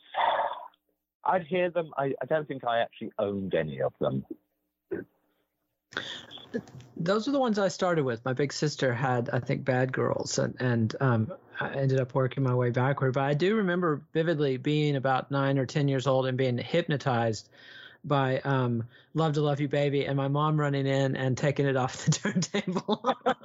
[1.23, 1.91] I'd hear them.
[1.97, 4.23] I, I don't think I actually owned any of them.
[6.97, 8.23] Those are the ones I started with.
[8.25, 12.43] My big sister had, I think, Bad Girls, and and um, I ended up working
[12.43, 13.13] my way backward.
[13.13, 17.49] But I do remember vividly being about nine or ten years old and being hypnotized
[18.03, 18.83] by um,
[19.13, 22.11] "Love to Love You, Baby," and my mom running in and taking it off the
[22.63, 23.15] turntable.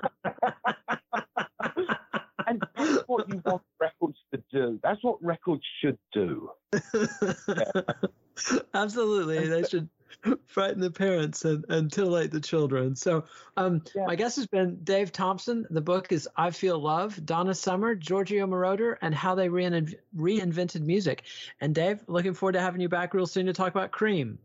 [2.47, 4.79] and that's what you want records to do.
[4.83, 6.51] That's what records should do.
[6.73, 7.65] Yeah.
[8.75, 9.89] Absolutely, they should
[10.47, 12.97] frighten the parents and, and titillate the children.
[12.97, 13.25] So,
[13.57, 14.07] um, yeah.
[14.07, 15.67] my guest has been Dave Thompson.
[15.71, 20.83] The book is I Feel Love, Donna Summer, Giorgio Moroder, and How They Rein- Reinvented
[20.83, 21.25] Music.
[21.61, 24.39] And Dave, looking forward to having you back real soon to talk about Cream.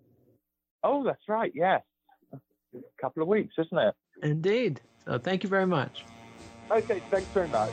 [0.83, 1.51] Oh, that's right.
[1.55, 1.81] Yes.
[2.33, 2.39] A
[3.01, 3.95] couple of weeks, isn't it?
[4.21, 4.81] Indeed.
[5.05, 6.05] So, thank you very much.
[6.71, 7.71] Okay, thanks very much.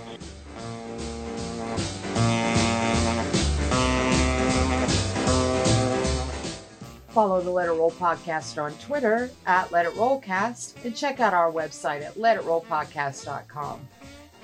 [7.12, 11.34] Follow the Let It Roll podcast on Twitter at Let It Rollcast and check out
[11.34, 13.86] our website at letitrollpodcast.com.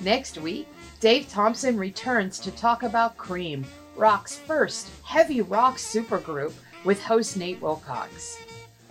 [0.00, 0.68] Next week,
[1.00, 3.64] Dave Thompson returns to talk about Cream,
[3.96, 6.52] rock's first heavy rock supergroup
[6.84, 8.36] with host Nate Wilcox.